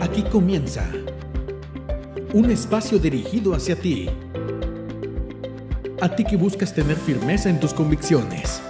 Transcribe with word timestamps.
Aquí 0.00 0.22
comienza 0.22 0.82
un 2.32 2.50
espacio 2.50 2.98
dirigido 2.98 3.54
hacia 3.54 3.76
ti. 3.76 4.08
A 6.00 6.08
ti 6.16 6.24
que 6.24 6.38
buscas 6.38 6.72
tener 6.72 6.96
firmeza 6.96 7.50
en 7.50 7.60
tus 7.60 7.74
convicciones. 7.74 8.62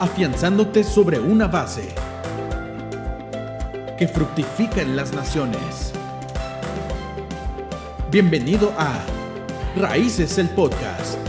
Afianzándote 0.00 0.84
sobre 0.84 1.18
una 1.18 1.46
base 1.46 1.88
que 3.98 4.06
fructifica 4.06 4.82
en 4.82 4.96
las 4.96 5.14
naciones. 5.14 5.92
Bienvenido 8.10 8.74
a 8.76 9.00
Raíces 9.76 10.36
el 10.36 10.50
Podcast. 10.50 11.25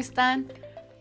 Están? 0.00 0.46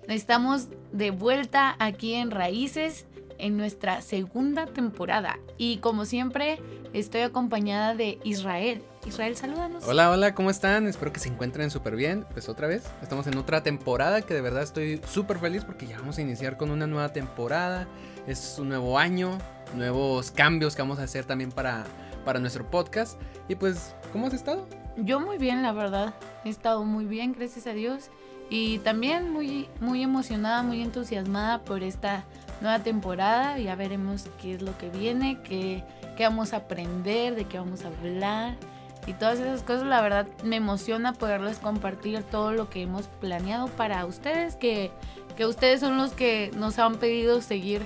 Estamos 0.07 0.67
de 0.91 1.11
vuelta 1.11 1.75
aquí 1.79 2.13
en 2.13 2.31
Raíces 2.31 3.05
en 3.37 3.55
nuestra 3.55 4.01
segunda 4.01 4.65
temporada 4.65 5.39
y 5.57 5.77
como 5.77 6.05
siempre 6.05 6.59
estoy 6.93 7.21
acompañada 7.21 7.95
de 7.95 8.19
Israel. 8.23 8.83
Israel, 9.05 9.37
salúdanos. 9.37 9.85
Hola, 9.87 10.11
hola, 10.11 10.35
¿cómo 10.35 10.49
están? 10.49 10.85
Espero 10.87 11.13
que 11.13 11.21
se 11.21 11.29
encuentren 11.29 11.71
súper 11.71 11.95
bien. 11.95 12.25
Pues 12.33 12.49
otra 12.49 12.67
vez, 12.67 12.83
estamos 13.01 13.27
en 13.27 13.37
otra 13.37 13.63
temporada 13.63 14.21
que 14.21 14.33
de 14.33 14.41
verdad 14.41 14.63
estoy 14.63 14.99
súper 15.07 15.39
feliz 15.39 15.63
porque 15.63 15.87
ya 15.87 15.97
vamos 15.97 16.17
a 16.17 16.21
iniciar 16.21 16.57
con 16.57 16.69
una 16.69 16.85
nueva 16.85 17.13
temporada. 17.13 17.87
Es 18.27 18.57
un 18.59 18.69
nuevo 18.69 18.99
año, 18.99 19.37
nuevos 19.75 20.31
cambios 20.31 20.75
que 20.75 20.81
vamos 20.81 20.99
a 20.99 21.03
hacer 21.03 21.23
también 21.23 21.51
para, 21.51 21.85
para 22.25 22.39
nuestro 22.39 22.69
podcast. 22.69 23.19
Y 23.47 23.55
pues, 23.55 23.95
¿cómo 24.11 24.27
has 24.27 24.33
estado? 24.33 24.67
Yo 24.97 25.21
muy 25.21 25.37
bien, 25.37 25.61
la 25.61 25.71
verdad. 25.71 26.13
He 26.43 26.49
estado 26.49 26.83
muy 26.83 27.05
bien, 27.05 27.31
gracias 27.31 27.67
a 27.67 27.73
Dios. 27.73 28.09
Y 28.49 28.79
también 28.79 29.31
muy, 29.31 29.67
muy 29.79 30.01
emocionada, 30.01 30.63
muy 30.63 30.81
entusiasmada 30.81 31.59
por 31.59 31.83
esta 31.83 32.23
nueva 32.61 32.79
temporada. 32.79 33.59
Ya 33.59 33.75
veremos 33.75 34.25
qué 34.41 34.55
es 34.55 34.61
lo 34.61 34.77
que 34.77 34.89
viene, 34.89 35.39
qué, 35.43 35.83
qué 36.17 36.23
vamos 36.23 36.53
a 36.53 36.57
aprender, 36.57 37.35
de 37.35 37.45
qué 37.45 37.59
vamos 37.59 37.83
a 37.83 37.87
hablar. 37.87 38.57
Y 39.05 39.13
todas 39.13 39.39
esas 39.39 39.63
cosas, 39.63 39.85
la 39.87 40.01
verdad, 40.01 40.27
me 40.43 40.57
emociona 40.57 41.13
poderles 41.13 41.57
compartir 41.57 42.23
todo 42.23 42.51
lo 42.51 42.69
que 42.69 42.81
hemos 42.81 43.07
planeado 43.07 43.67
para 43.67 44.05
ustedes, 44.05 44.55
que, 44.55 44.91
que 45.37 45.45
ustedes 45.45 45.79
son 45.79 45.97
los 45.97 46.11
que 46.11 46.51
nos 46.57 46.79
han 46.79 46.95
pedido 46.97 47.41
seguir 47.41 47.85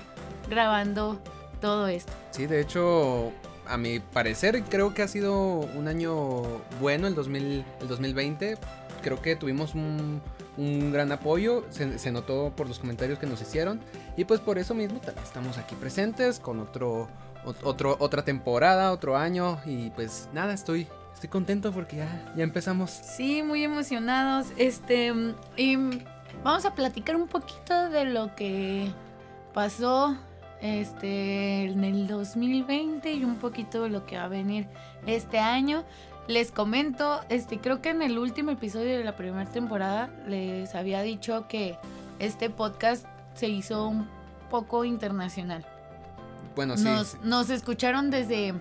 grabando 0.49 1.19
todo 1.61 1.87
esto. 1.87 2.11
Sí, 2.31 2.45
de 2.47 2.61
hecho, 2.61 3.31
a 3.67 3.77
mi 3.77 3.99
parecer 3.99 4.63
creo 4.63 4.93
que 4.93 5.01
ha 5.01 5.07
sido 5.07 5.59
un 5.59 5.87
año 5.87 6.41
bueno 6.81 7.07
el, 7.07 7.15
2000, 7.15 7.63
el 7.81 7.87
2020. 7.87 8.57
Creo 9.01 9.21
que 9.21 9.35
tuvimos 9.35 9.75
un, 9.75 10.21
un 10.57 10.91
gran 10.91 11.11
apoyo, 11.11 11.65
se, 11.69 12.11
notó 12.11 12.53
por 12.55 12.67
los 12.67 12.79
comentarios 12.79 13.19
que 13.19 13.25
nos 13.25 13.41
hicieron 13.41 13.81
y 14.17 14.25
pues 14.25 14.39
por 14.39 14.57
eso 14.57 14.73
mismo 14.73 14.99
estamos 15.23 15.57
aquí 15.57 15.75
presentes 15.75 16.39
con 16.39 16.59
otro, 16.59 17.07
otro 17.63 17.97
otra 17.99 18.23
temporada, 18.23 18.91
otro 18.91 19.17
año 19.17 19.59
y 19.65 19.89
pues 19.91 20.29
nada, 20.33 20.53
estoy 20.53 20.87
estoy 21.13 21.29
contento 21.29 21.71
porque 21.71 21.97
ya 21.97 22.33
ya 22.35 22.43
empezamos. 22.43 22.91
Sí, 22.91 23.43
muy 23.43 23.63
emocionados. 23.63 24.47
Este 24.57 25.13
y 25.57 25.75
vamos 26.43 26.65
a 26.65 26.75
platicar 26.75 27.15
un 27.15 27.27
poquito 27.27 27.89
de 27.89 28.05
lo 28.05 28.35
que 28.35 28.91
pasó 29.53 30.17
este, 30.63 31.65
en 31.65 31.83
el 31.83 32.07
2020 32.07 33.11
y 33.11 33.23
un 33.25 33.35
poquito 33.35 33.83
de 33.83 33.89
lo 33.89 34.05
que 34.05 34.17
va 34.17 34.23
a 34.23 34.27
venir 34.29 34.67
este 35.05 35.37
año. 35.37 35.83
Les 36.27 36.51
comento, 36.51 37.19
este, 37.29 37.59
creo 37.59 37.81
que 37.81 37.89
en 37.89 38.01
el 38.01 38.17
último 38.17 38.51
episodio 38.51 38.97
de 38.97 39.03
la 39.03 39.15
primera 39.15 39.49
temporada 39.49 40.09
les 40.27 40.73
había 40.73 41.01
dicho 41.01 41.47
que 41.49 41.77
este 42.19 42.49
podcast 42.49 43.05
se 43.33 43.49
hizo 43.49 43.87
un 43.89 44.07
poco 44.49 44.85
internacional. 44.85 45.65
Bueno, 46.55 46.77
sí. 46.77 46.85
Nos, 46.85 47.17
nos 47.23 47.49
escucharon 47.49 48.09
desde 48.09 48.53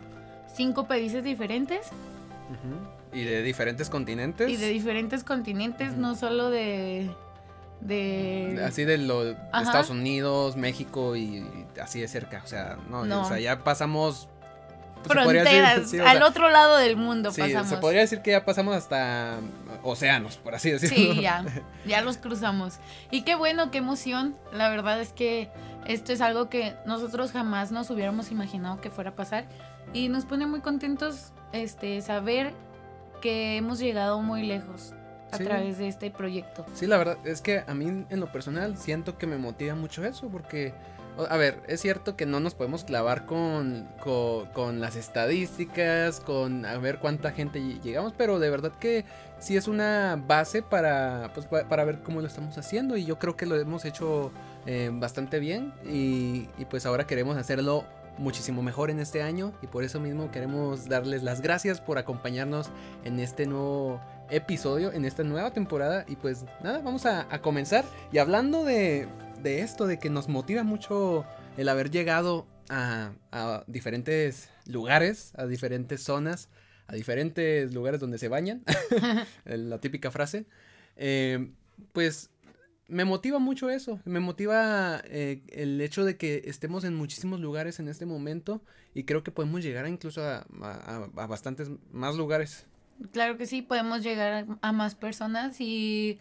cinco 0.53 0.89
países 0.89 1.23
diferentes. 1.23 1.87
Uh 2.51 2.55
-huh. 3.15 3.21
Y 3.21 3.25
de 3.25 3.43
diferentes 3.43 3.91
continentes. 3.91 4.49
Y 4.51 4.57
de 4.57 4.69
diferentes 4.69 5.23
continentes, 5.23 5.91
uh 5.93 5.95
-huh. 5.95 5.99
no 5.99 6.15
solo 6.17 6.51
de 6.51 7.11
de 7.81 8.63
así 8.65 8.85
de 8.85 8.97
los 8.99 9.35
Estados 9.55 9.91
Unidos, 9.91 10.57
México 10.57 11.17
y, 11.17 11.39
y, 11.39 11.67
así 11.81 12.01
de 12.01 12.07
cerca, 12.09 12.41
o 12.45 12.47
sea, 12.47 12.79
no, 12.89 13.05
No. 13.05 13.23
o 13.23 13.25
sea, 13.25 13.41
ya 13.41 13.65
pasamos 13.65 14.29
pues, 15.03 15.19
fronteras, 15.19 15.77
decir, 15.81 15.91
sí, 15.91 16.01
o 16.01 16.07
al 16.07 16.19
sea, 16.19 16.27
otro 16.27 16.51
lado 16.51 16.77
del 16.77 16.97
mundo 16.97 17.31
sí, 17.33 17.41
pasamos. 17.41 17.69
se 17.69 17.77
podría 17.79 18.01
decir 18.03 18.21
que 18.23 18.31
ya 18.33 18.45
pasamos 18.45 18.75
hasta 18.77 19.39
océanos, 19.83 20.37
por 20.37 20.55
así 20.55 20.71
decirlo. 20.71 21.15
Sí, 21.15 21.21
ya, 21.21 21.45
ya 21.87 22.01
los 22.03 22.17
cruzamos. 22.19 22.79
Y 23.11 23.23
qué 23.23 23.35
bueno, 23.35 23.71
qué 23.71 23.79
emoción. 23.79 24.37
La 24.53 24.69
verdad 24.69 25.01
es 25.01 25.13
que 25.13 25.51
esto 25.87 26.13
es 26.13 26.21
algo 26.21 26.49
que 26.49 26.75
nosotros 26.87 27.33
jamás 27.33 27.73
nos 27.73 27.91
hubiéramos 27.91 28.31
imaginado 28.31 28.81
que 28.81 28.91
fuera 28.91 29.11
a 29.11 29.15
pasar 29.17 29.47
y 29.93 30.09
nos 30.09 30.25
pone 30.25 30.47
muy 30.47 30.61
contentos 30.61 31.33
este 31.53 32.01
saber 32.03 32.53
que 33.21 33.57
hemos 33.57 33.79
llegado 33.79 34.21
muy 34.21 34.43
lejos 34.45 34.95
a 35.31 35.39
Sí. 35.39 35.45
través 35.45 35.79
de 35.79 35.89
este 35.89 36.11
proyecto. 36.11 36.67
Sí, 36.75 36.87
la 36.87 36.99
verdad 36.99 37.17
es 37.25 37.41
que 37.41 37.65
a 37.67 37.73
mí 37.75 37.87
en 38.09 38.21
lo 38.21 38.31
personal 38.31 38.77
siento 38.77 39.17
que 39.17 39.27
me 39.27 39.39
motiva 39.39 39.75
mucho 39.75 40.05
eso 40.05 40.29
porque, 40.29 40.75
a 41.19 41.37
ver, 41.37 41.63
es 41.69 41.81
cierto 41.81 42.17
que 42.17 42.27
no 42.27 42.41
nos 42.41 42.55
podemos 42.55 42.85
clavar 42.85 43.27
con, 43.27 43.89
con, 44.03 44.47
con 44.47 44.81
las 44.81 44.97
estadísticas, 44.97 46.21
con 46.21 46.65
a 46.65 46.79
ver 46.79 46.99
cuánta 46.99 47.33
gente 47.33 47.59
ll- 47.61 47.81
llegamos, 47.83 48.13
pero 48.17 48.39
de 48.39 48.51
verdad 48.51 48.73
que 48.79 49.05
sí 49.39 49.57
es 49.57 49.69
una 49.69 50.23
base 50.27 50.63
para, 50.63 51.31
pues, 51.35 51.47
pa- 51.47 51.69
para 51.69 51.85
ver 51.85 52.01
cómo 52.03 52.21
lo 52.21 52.27
estamos 52.27 52.57
haciendo 52.59 52.97
y 52.97 53.05
yo 53.05 53.19
creo 53.19 53.37
que 53.37 53.47
lo 53.47 53.57
hemos 53.57 53.85
hecho 53.85 54.31
eh, 54.67 54.91
bastante 54.93 55.39
bien 55.39 55.73
y, 55.85 56.49
y 56.59 56.65
pues 56.69 56.87
ahora 56.87 57.07
queremos 57.07 57.37
hacerlo 57.37 57.85
muchísimo 58.19 58.63
mejor 58.63 58.91
en 58.91 59.01
este 59.01 59.23
año 59.23 59.53
y 59.63 59.67
por 59.67 59.85
eso 59.85 59.99
mismo 59.99 60.31
queremos 60.31 60.89
darles 60.89 61.23
las 61.23 61.41
gracias 61.41 61.81
por 61.81 61.99
acompañarnos 61.99 62.71
en 63.05 63.19
este 63.19 63.47
nuevo 63.47 64.01
episodio, 64.31 64.93
en 64.93 65.05
esta 65.05 65.25
nueva 65.25 65.51
temporada 65.51 66.05
y 66.09 66.17
pues 66.17 66.45
nada, 66.63 66.81
vamos 66.85 67.05
a 67.07 67.27
comenzar 67.41 67.85
y 68.13 68.19
hablando 68.19 68.65
de, 68.65 69.09
de 69.43 69.61
esto, 69.61 69.87
de 69.87 69.99
que 69.99 70.11
nos 70.11 70.29
motiva 70.29 70.63
mucho 70.63 71.25
el 71.57 71.69
haber 71.69 71.91
llegado 71.91 72.47
a, 72.69 73.13
a 73.33 73.65
diferentes 73.67 74.49
lugares, 74.67 75.33
a 75.37 75.47
diferentes 75.47 76.03
zonas, 76.03 76.49
a 76.87 76.95
diferentes 76.95 77.73
lugares 77.75 78.01
donde 78.01 78.19
se 78.19 78.29
bañan, 78.29 78.63
la 79.45 79.81
típica 79.81 80.11
frase, 80.11 80.47
eh, 80.97 81.51
pues 81.93 82.31
me 82.89 83.05
motiva 83.05 83.39
mucho 83.39 83.71
eso, 83.71 84.01
me 84.05 84.21
motiva 84.21 85.01
eh, 85.07 85.43
el 85.49 85.81
hecho 85.81 86.05
de 86.05 86.17
que 86.17 86.43
estemos 86.47 86.85
en 86.85 86.95
muchísimos 86.95 87.41
lugares 87.41 87.81
en 87.81 87.89
este 87.89 88.05
momento 88.07 88.63
y 88.95 89.05
creo 89.05 89.23
que 89.23 89.31
podemos 89.31 89.63
llegar 89.63 89.87
incluso 89.89 90.23
a, 90.23 90.45
a- 90.63 91.09
a 91.17 91.27
bastantes 91.27 91.71
más 91.91 92.17
lugares. 92.17 92.67
Claro 93.13 93.37
que 93.39 93.47
sí, 93.47 93.63
podemos 93.63 94.03
llegar 94.03 94.47
a 94.61 94.73
más 94.73 94.95
personas 94.95 95.61
y 95.61 96.19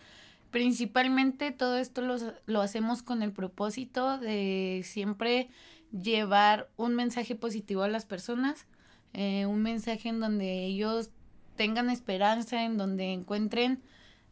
principalmente 0.51 1.51
todo 1.51 1.78
esto 1.78 2.01
los- 2.01 2.25
lo 2.45 2.62
hacemos 2.62 3.01
con 3.03 3.23
el 3.23 3.31
propósito 3.31 4.17
de 4.17 4.81
siempre 4.85 5.50
llevar 5.91 6.69
un 6.78 6.95
mensaje 6.95 7.35
positivo 7.35 7.84
a 7.84 7.88
las 7.88 8.06
personas, 8.06 8.66
eh, 9.13 9.45
un 9.45 9.61
mensaje 9.61 10.09
en 10.09 10.19
donde 10.19 10.66
ellos 10.66 11.09
tengan 11.56 11.90
esperanza, 11.90 12.63
en 12.63 12.78
donde 12.78 13.11
encuentren 13.11 13.81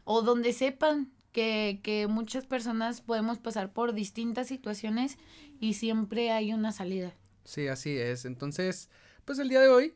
o 0.04 0.22
donde 0.22 0.52
sepan 0.52 1.10
que, 1.32 1.80
que 1.82 2.06
muchas 2.06 2.46
personas 2.46 3.02
podemos 3.02 3.38
pasar 3.38 3.72
por 3.72 3.92
distintas 3.92 4.48
situaciones 4.48 5.18
y 5.60 5.74
siempre 5.74 6.30
hay 6.32 6.52
una 6.52 6.72
salida. 6.72 7.14
Sí, 7.44 7.68
así 7.68 7.96
es. 7.96 8.24
Entonces, 8.24 8.88
pues 9.24 9.38
el 9.38 9.48
día 9.48 9.60
de 9.60 9.68
hoy, 9.68 9.94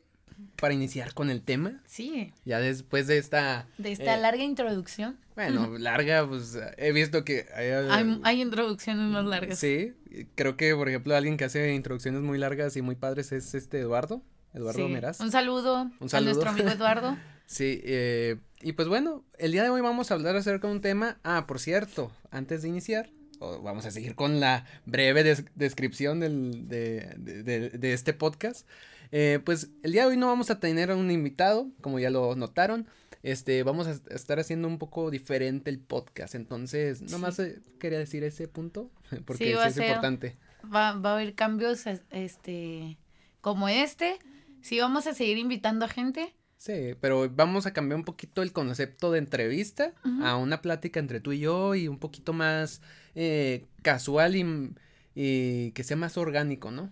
para 0.57 0.73
iniciar 0.73 1.13
con 1.13 1.29
el 1.29 1.41
tema, 1.41 1.81
Sí, 1.85 2.33
ya 2.45 2.59
después 2.59 3.07
de 3.07 3.17
esta, 3.17 3.67
de 3.77 3.91
esta 3.91 4.15
Eh, 4.17 4.21
larga 4.21 4.43
introducción. 4.43 5.17
bueno, 5.35 5.77
larga, 5.77 6.27
pues 6.27 6.57
he 6.77 6.91
visto 6.91 7.23
que... 7.25 7.47
hay- 7.55 7.69
Hay, 7.89 8.19
hay 8.23 8.41
introducciones 8.41 9.07
más 9.09 9.25
largas. 9.25 9.59
Sí, 9.59 9.93
creo 10.35 10.55
que, 10.57 10.75
por 10.75 10.87
ejemplo, 10.89 11.15
alguien 11.15 11.37
que 11.37 11.45
hace 11.45 11.73
introducciones 11.73 12.21
muy 12.21 12.37
largas 12.37 12.75
y 12.77 12.81
muy 12.81 12.95
padres 12.95 13.31
es 13.31 13.53
este 13.53 13.79
Eduardo, 13.79 14.21
Eduardo 14.53 14.87
Sí. 14.87 14.93
Meraz. 14.93 15.19
Un 15.19 15.31
saludo, 15.31 15.83
Un 15.99 16.05
a 16.05 16.09
saludo. 16.09 16.31
nuestro 16.33 16.49
amigo 16.49 16.69
Eduardo. 16.69 17.17
Sí, 17.47 17.79
eh, 17.83 18.37
y 18.61 18.71
pues 18.71 18.87
bueno, 18.87 19.23
el 19.37 19.51
día 19.51 19.61
de 19.61 19.69
hoy 19.69 19.79
vamos 19.81 20.09
a 20.09 20.15
hablar 20.15 20.35
acerca 20.35 20.67
de 20.67 20.73
un 20.73 20.81
tema. 20.81 21.19
Ah, 21.23 21.45
por 21.45 21.59
cierto, 21.59 22.11
antes 22.31 22.63
de 22.63 22.69
iniciar, 22.69 23.11
o 23.39 23.61
vamos 23.61 23.85
a 23.85 23.91
seguir 23.91 24.15
con 24.15 24.39
la 24.39 24.65
breve 24.87 25.23
des- 25.23 25.45
descripción 25.53 26.19
del- 26.19 26.67
de, 26.67 27.13
de- 27.17 27.43
de- 27.43 27.69
de 27.69 27.93
este 27.93 28.13
podcast. 28.13 28.65
Eh, 29.11 29.39
pues 29.43 29.69
el 29.83 29.91
día 29.91 30.03
de 30.03 30.09
hoy 30.09 30.17
no 30.17 30.27
vamos 30.27 30.49
a 30.49 30.59
tener 30.59 30.91
a 30.91 30.95
un 30.95 31.11
invitado, 31.11 31.69
como 31.81 31.99
ya 31.99 32.09
lo 32.09 32.35
notaron. 32.35 32.87
Este, 33.23 33.63
vamos 33.63 33.87
a 33.87 33.91
est- 33.91 34.11
estar 34.11 34.39
haciendo 34.39 34.67
un 34.67 34.77
poco 34.77 35.09
diferente 35.09 35.69
el 35.71 35.79
podcast. 35.79 36.35
Entonces, 36.35 37.01
nomás 37.01 37.39
eh, 37.39 37.59
quería 37.79 37.97
decir 37.97 38.23
ese 38.23 38.47
punto, 38.47 38.91
porque 39.25 39.45
Sí, 39.45 39.51
sí, 39.51 39.67
es 39.67 39.73
ser- 39.73 39.87
importante. 39.87 40.37
Va, 40.63 40.93
va 40.93 41.11
a 41.11 41.13
haber 41.15 41.33
cambios 41.35 41.87
es- 41.87 42.01
este 42.11 42.97
como 43.41 43.67
este. 43.69 44.17
Sí, 44.61 44.79
vamos 44.79 45.05
a 45.07 45.13
seguir 45.13 45.37
invitando 45.37 45.85
a 45.85 45.87
gente, 45.89 46.33
Sí, 46.57 46.95
pero 47.01 47.29
vamos 47.29 47.67
a 47.67 47.73
cambiar 47.73 47.97
un 47.99 48.05
poquito 48.05 48.41
el 48.41 48.51
concepto 48.53 49.11
de 49.11 49.19
entrevista 49.19 49.93
a 50.23 50.37
una 50.37 50.61
plática 50.63 50.99
entre 50.99 51.19
tú 51.19 51.31
y 51.33 51.39
yo 51.39 51.75
y 51.75 51.87
un 51.87 51.99
poquito 51.99 52.33
más 52.33 52.81
eh, 53.13 53.65
casual 53.83 54.35
y, 54.35 54.73
y 55.13 55.71
que 55.73 55.83
sea 55.83 55.97
más 55.97 56.17
orgánico, 56.17 56.71
¿no? 56.71 56.91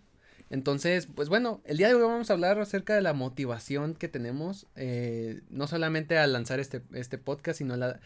Entonces, 0.53 1.07
pues 1.15 1.29
bueno, 1.29 1.61
el 1.65 1.77
día 1.77 1.87
de 1.87 1.95
hoy 1.95 2.03
vamos 2.03 2.29
a 2.29 2.33
hablar 2.33 2.59
acerca 2.59 2.93
de 2.93 3.01
la 3.01 3.13
motivación 3.13 3.95
que 3.95 4.07
tenemos, 4.07 4.67
eh, 4.75 5.41
no 5.49 5.65
solamente 5.65 6.19
a 6.19 6.27
lanzar 6.27 6.59
este, 6.59 6.83
este 6.93 7.17
podcast, 7.17 7.57
sino 7.57 7.75
la, 7.75 7.99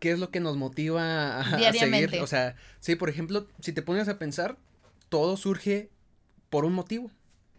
qué 0.00 0.10
es 0.10 0.18
lo 0.18 0.28
que 0.28 0.38
nos 0.38 0.58
motiva 0.58 1.40
a, 1.40 1.72
seguir. 1.72 2.20
O 2.20 2.26
sea, 2.26 2.56
sí, 2.78 2.94
por 2.94 3.08
ejemplo, 3.08 3.48
si 3.60 3.72
te 3.72 3.80
pones 3.80 4.08
a 4.08 4.18
pensar, 4.18 4.58
todo 5.08 5.38
surge 5.38 5.88
por 6.50 6.66
un 6.66 6.74
motivo. 6.74 7.10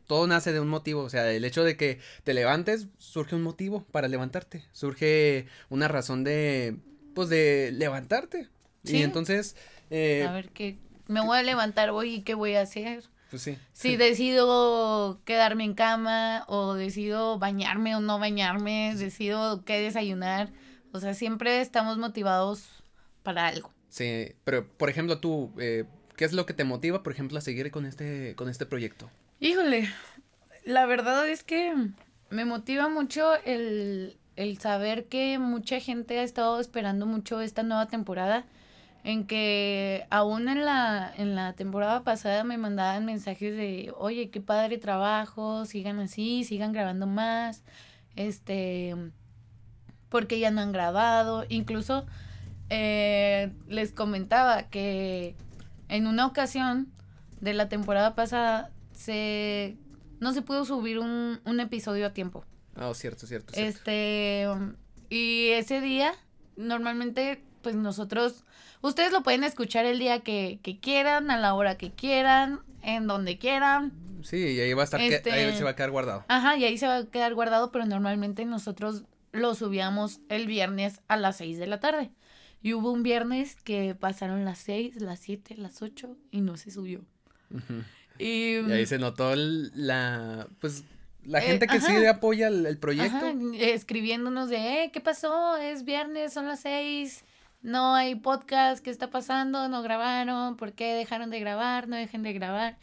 Todo 0.05 0.27
nace 0.27 0.53
de 0.53 0.59
un 0.59 0.67
motivo, 0.67 1.01
o 1.01 1.09
sea, 1.09 1.31
el 1.31 1.43
hecho 1.43 1.63
de 1.63 1.75
que 1.75 1.97
te 2.23 2.35
levantes, 2.35 2.85
surge 2.99 3.35
un 3.35 3.41
motivo 3.41 3.83
para 3.85 4.07
levantarte, 4.07 4.63
surge 4.73 5.47
una 5.69 5.87
razón 5.87 6.23
de, 6.23 6.77
pues, 7.15 7.29
de 7.29 7.71
levantarte. 7.73 8.47
Y 8.83 9.01
entonces... 9.01 9.55
Eh, 9.89 10.23
a 10.29 10.33
ver, 10.33 10.49
¿qué? 10.49 10.77
Me 11.07 11.21
voy 11.21 11.39
a 11.39 11.41
levantar 11.41 11.89
hoy 11.89 12.17
y 12.17 12.21
qué 12.21 12.35
voy 12.35 12.53
a 12.53 12.61
hacer. 12.61 13.05
Pues 13.43 13.57
si 13.73 13.97
decido 13.97 15.19
quedarme 15.25 15.65
en 15.65 15.73
cama 15.73 16.45
o 16.47 16.73
decido 16.73 17.37
bañarme 17.37 17.95
o 17.95 17.99
no 17.99 18.17
bañarme, 18.17 18.93
decido 18.95 19.65
qué 19.65 19.79
desayunar. 19.81 20.51
O 20.93 20.99
sea, 20.99 21.13
siempre 21.13 21.59
estamos 21.59 21.97
motivados 21.97 22.83
para 23.23 23.47
algo. 23.47 23.71
Sí, 23.89 24.33
pero 24.45 24.65
por 24.67 24.89
ejemplo 24.89 25.19
tú, 25.19 25.51
eh, 25.59 25.83
¿qué 26.15 26.23
es 26.23 26.31
lo 26.31 26.45
que 26.45 26.53
te 26.53 26.63
motiva, 26.63 27.03
por 27.03 27.11
ejemplo, 27.11 27.37
a 27.37 27.41
seguir 27.41 27.71
con 27.71 27.85
este, 27.85 28.35
con 28.35 28.47
este 28.47 28.65
proyecto? 28.65 29.09
Híjole, 29.41 29.89
la 30.63 30.85
verdad 30.85 31.27
es 31.27 31.43
que 31.43 31.73
me 32.29 32.45
motiva 32.45 32.87
mucho 32.87 33.35
el, 33.43 34.17
el 34.37 34.57
saber 34.59 35.05
que 35.05 35.39
mucha 35.39 35.81
gente 35.81 36.19
ha 36.19 36.23
estado 36.23 36.59
esperando 36.61 37.05
mucho 37.05 37.41
esta 37.41 37.63
nueva 37.63 37.87
temporada 37.87 38.45
en 39.05 39.27
que 39.27 40.07
aún 40.09 40.49
en 40.49 40.65
la, 40.65 41.13
en 41.15 41.35
la 41.35 41.53
temporada 41.53 42.03
pasada 42.03 42.43
me 42.43 42.57
mandaban 42.57 43.05
mensajes 43.05 43.55
de, 43.55 43.93
oye, 43.99 44.31
qué 44.31 44.41
padre 44.41 44.79
trabajo, 44.79 45.65
sigan 45.65 45.99
así, 45.99 46.43
sigan 46.43 46.73
grabando 46.73 47.05
más, 47.05 47.63
este, 48.15 48.95
porque 50.09 50.39
ya 50.39 50.49
no 50.49 50.61
han 50.61 50.71
grabado, 50.71 51.45
incluso 51.49 52.07
eh, 52.71 53.53
les 53.67 53.91
comentaba 53.91 54.63
que 54.63 55.35
en 55.87 56.07
una 56.07 56.25
ocasión 56.25 56.91
de 57.41 57.53
la 57.53 57.69
temporada 57.69 58.15
pasada 58.15 58.71
se 58.91 59.77
no 60.19 60.33
se 60.33 60.41
pudo 60.41 60.65
subir 60.65 60.97
un, 60.97 61.41
un 61.45 61.59
episodio 61.59 62.07
a 62.07 62.09
tiempo. 62.09 62.43
Ah, 62.75 62.91
cierto, 62.95 63.27
cierto, 63.27 63.53
cierto. 63.53 63.77
Este, 63.77 64.47
y 65.09 65.49
ese 65.49 65.79
día, 65.79 66.11
normalmente, 66.55 67.43
pues 67.65 67.75
nosotros 67.75 68.45
Ustedes 68.85 69.11
lo 69.11 69.23
pueden 69.23 69.43
escuchar 69.43 69.85
el 69.85 69.97
día 69.97 70.19
que, 70.19 70.59
quieran, 70.79 71.31
a 71.31 71.39
la 71.39 71.55
hora 71.55 71.75
que 71.75 71.91
quieran, 71.91 72.59
en 72.83 73.07
donde 73.07 73.39
quieran. 73.39 73.91
Sí, 74.21 74.37
y 74.37 74.59
ahí 74.59 74.73
va 74.73 74.83
a 74.83 74.85
estar, 74.85 74.99
ahí 74.99 75.07
este, 75.07 75.57
se 75.57 75.63
va 75.63 75.71
a 75.71 75.75
quedar 75.75 75.89
guardado. 75.89 76.23
Ajá, 76.27 76.55
y 76.55 76.65
ahí 76.65 76.77
se 76.77 76.85
va 76.85 76.97
a 76.97 77.05
quedar 77.05 77.33
guardado, 77.33 77.71
pero 77.71 77.87
normalmente 77.87 78.45
nosotros 78.45 79.03
lo 79.31 79.55
subíamos 79.55 80.19
el 80.29 80.45
viernes 80.45 81.01
a 81.07 81.17
las 81.17 81.37
6 81.37 81.57
de 81.57 81.65
la 81.65 81.79
tarde. 81.79 82.11
Y 82.61 82.73
hubo 82.73 82.91
un 82.91 83.01
viernes 83.01 83.55
que 83.55 83.95
pasaron 83.95 84.45
las 84.45 84.59
6, 84.59 85.01
las 85.01 85.19
7, 85.19 85.55
las 85.57 85.81
8 85.81 86.15
y 86.29 86.41
no 86.41 86.55
se 86.55 86.69
subió. 86.69 87.03
y, 88.19 88.57
ahí 88.71 88.85
se 88.85 88.99
notó 88.99 89.33
la, 89.35 90.47
pues, 90.59 90.83
la 91.23 91.39
eh, 91.39 91.41
gente 91.41 91.65
que 91.65 91.81
sí 91.81 92.05
apoya 92.05 92.49
el, 92.49 92.77
proyecto. 92.77 93.33
escribiéndonos 93.55 94.49
de, 94.49 94.83
eh, 94.83 94.91
¿qué 94.93 95.01
pasó? 95.01 95.57
Es 95.57 95.85
viernes, 95.85 96.33
son 96.33 96.45
las 96.45 96.59
6 96.59 97.23
no 97.65 97.95
hay 97.95 98.13
podcast, 98.15 98.83
¿qué 98.83 98.91
está 98.91 99.09
pasando? 99.09 99.67
No 99.67 99.81
grabaron, 99.81 100.55
¿por 100.55 100.73
qué 100.73 100.93
dejaron 100.93 101.31
de 101.31 101.39
grabar? 101.39 101.87
No 101.87 101.95
dejen 101.95 102.21
de 102.21 102.31
grabar. 102.31 102.77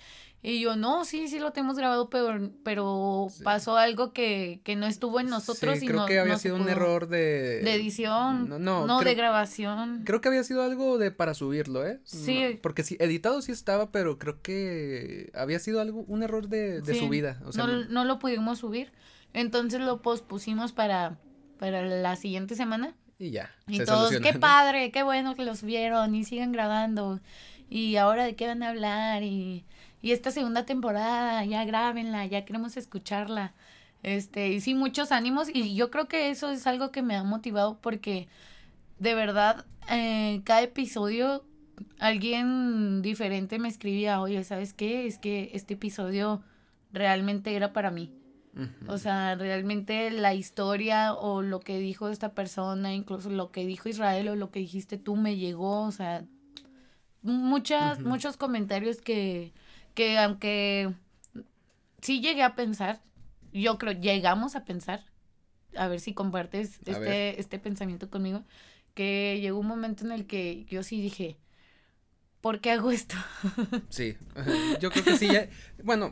Y 0.44 0.60
yo, 0.60 0.74
no, 0.74 1.04
sí, 1.04 1.28
sí 1.28 1.38
lo 1.38 1.52
tenemos 1.52 1.76
grabado, 1.76 2.10
pero, 2.10 2.50
pero 2.64 3.28
pasó 3.44 3.76
algo 3.76 4.12
que, 4.12 4.60
que 4.64 4.74
no 4.74 4.86
estuvo 4.86 5.20
en 5.20 5.28
nosotros. 5.28 5.78
Sí, 5.78 5.86
creo 5.86 6.04
que 6.06 6.18
había 6.18 6.36
sido 6.36 6.56
un 6.56 6.68
error 6.68 7.06
de... 7.06 7.60
De 7.62 7.74
edición, 7.74 8.48
no, 8.48 8.58
no, 8.58 9.00
de 9.02 9.14
grabación. 9.14 10.02
Creo 10.04 10.20
que 10.20 10.26
había 10.26 10.42
sido 10.42 10.64
algo 10.64 10.98
de 10.98 11.12
para 11.12 11.34
subirlo, 11.34 11.86
¿eh? 11.86 12.00
Sí. 12.02 12.58
porque 12.60 12.82
sí, 12.82 12.96
editado 12.98 13.40
sí 13.40 13.52
estaba, 13.52 13.92
pero 13.92 14.18
creo 14.18 14.42
que 14.42 15.30
había 15.32 15.60
sido 15.60 15.80
algo, 15.80 16.04
un 16.08 16.24
error 16.24 16.48
de, 16.48 16.80
de 16.80 16.94
subida. 16.96 17.40
O 17.44 17.52
sea, 17.52 17.64
no, 17.64 17.84
no 17.84 18.04
lo 18.04 18.18
pudimos 18.18 18.58
subir, 18.58 18.90
entonces 19.32 19.80
lo 19.80 20.02
pospusimos 20.02 20.72
para, 20.72 21.20
para 21.60 21.82
la 21.82 22.16
siguiente 22.16 22.56
semana. 22.56 22.96
Y 23.22 23.30
ya. 23.30 23.50
Y 23.68 23.84
todos, 23.84 24.18
qué 24.20 24.32
padre, 24.34 24.90
qué 24.90 25.02
bueno 25.02 25.36
que 25.36 25.44
los 25.44 25.62
vieron 25.62 26.14
y 26.14 26.24
sigan 26.24 26.50
grabando. 26.50 27.20
Y 27.70 27.96
ahora 27.96 28.24
de 28.24 28.34
qué 28.34 28.48
van 28.48 28.62
a 28.62 28.70
hablar. 28.70 29.22
Y, 29.22 29.64
y 30.00 30.10
esta 30.10 30.30
segunda 30.30 30.66
temporada, 30.66 31.44
ya 31.44 31.64
grábenla, 31.64 32.26
ya 32.26 32.44
queremos 32.44 32.76
escucharla. 32.76 33.52
Este, 34.02 34.48
y 34.48 34.60
sí, 34.60 34.74
muchos 34.74 35.12
ánimos. 35.12 35.48
Y 35.52 35.76
yo 35.76 35.90
creo 35.90 36.08
que 36.08 36.30
eso 36.30 36.50
es 36.50 36.66
algo 36.66 36.90
que 36.90 37.02
me 37.02 37.14
ha 37.14 37.22
motivado 37.22 37.78
porque 37.80 38.28
de 39.02 39.14
verdad, 39.14 39.66
eh, 39.90 40.42
cada 40.44 40.62
episodio 40.62 41.44
alguien 41.98 43.02
diferente 43.02 43.58
me 43.58 43.68
escribía, 43.68 44.20
oye, 44.20 44.44
¿sabes 44.44 44.74
qué? 44.74 45.06
Es 45.06 45.18
que 45.18 45.50
este 45.54 45.74
episodio 45.74 46.40
realmente 46.92 47.56
era 47.56 47.72
para 47.72 47.90
mí. 47.90 48.12
O 48.86 48.98
sea, 48.98 49.34
realmente 49.34 50.10
la 50.10 50.34
historia 50.34 51.14
o 51.14 51.40
lo 51.40 51.60
que 51.60 51.78
dijo 51.78 52.08
esta 52.08 52.34
persona, 52.34 52.92
incluso 52.94 53.30
lo 53.30 53.50
que 53.50 53.64
dijo 53.64 53.88
Israel 53.88 54.28
o 54.28 54.36
lo 54.36 54.50
que 54.50 54.60
dijiste 54.60 54.98
tú 54.98 55.16
me 55.16 55.36
llegó, 55.36 55.82
o 55.82 55.90
sea, 55.90 56.26
muchas, 57.22 58.00
muchos 58.00 58.36
comentarios 58.36 59.00
que, 59.00 59.54
que 59.94 60.18
aunque 60.18 60.92
sí 62.02 62.20
llegué 62.20 62.42
a 62.42 62.54
pensar, 62.54 63.00
yo 63.52 63.78
creo, 63.78 63.98
llegamos 63.98 64.54
a 64.54 64.64
pensar, 64.64 65.06
a 65.74 65.88
ver 65.88 66.00
si 66.00 66.12
compartes 66.12 66.78
este, 66.84 67.40
este 67.40 67.58
pensamiento 67.58 68.10
conmigo, 68.10 68.44
que 68.94 69.38
llegó 69.40 69.60
un 69.60 69.66
momento 69.66 70.04
en 70.04 70.12
el 70.12 70.26
que 70.26 70.66
yo 70.66 70.82
sí 70.82 71.00
dije, 71.00 71.38
¿por 72.42 72.60
qué 72.60 72.72
hago 72.72 72.90
esto? 72.90 73.14
sí, 73.88 74.16
yo 74.80 74.90
creo 74.90 75.04
que 75.04 75.16
sí, 75.16 75.28
bueno, 75.82 76.10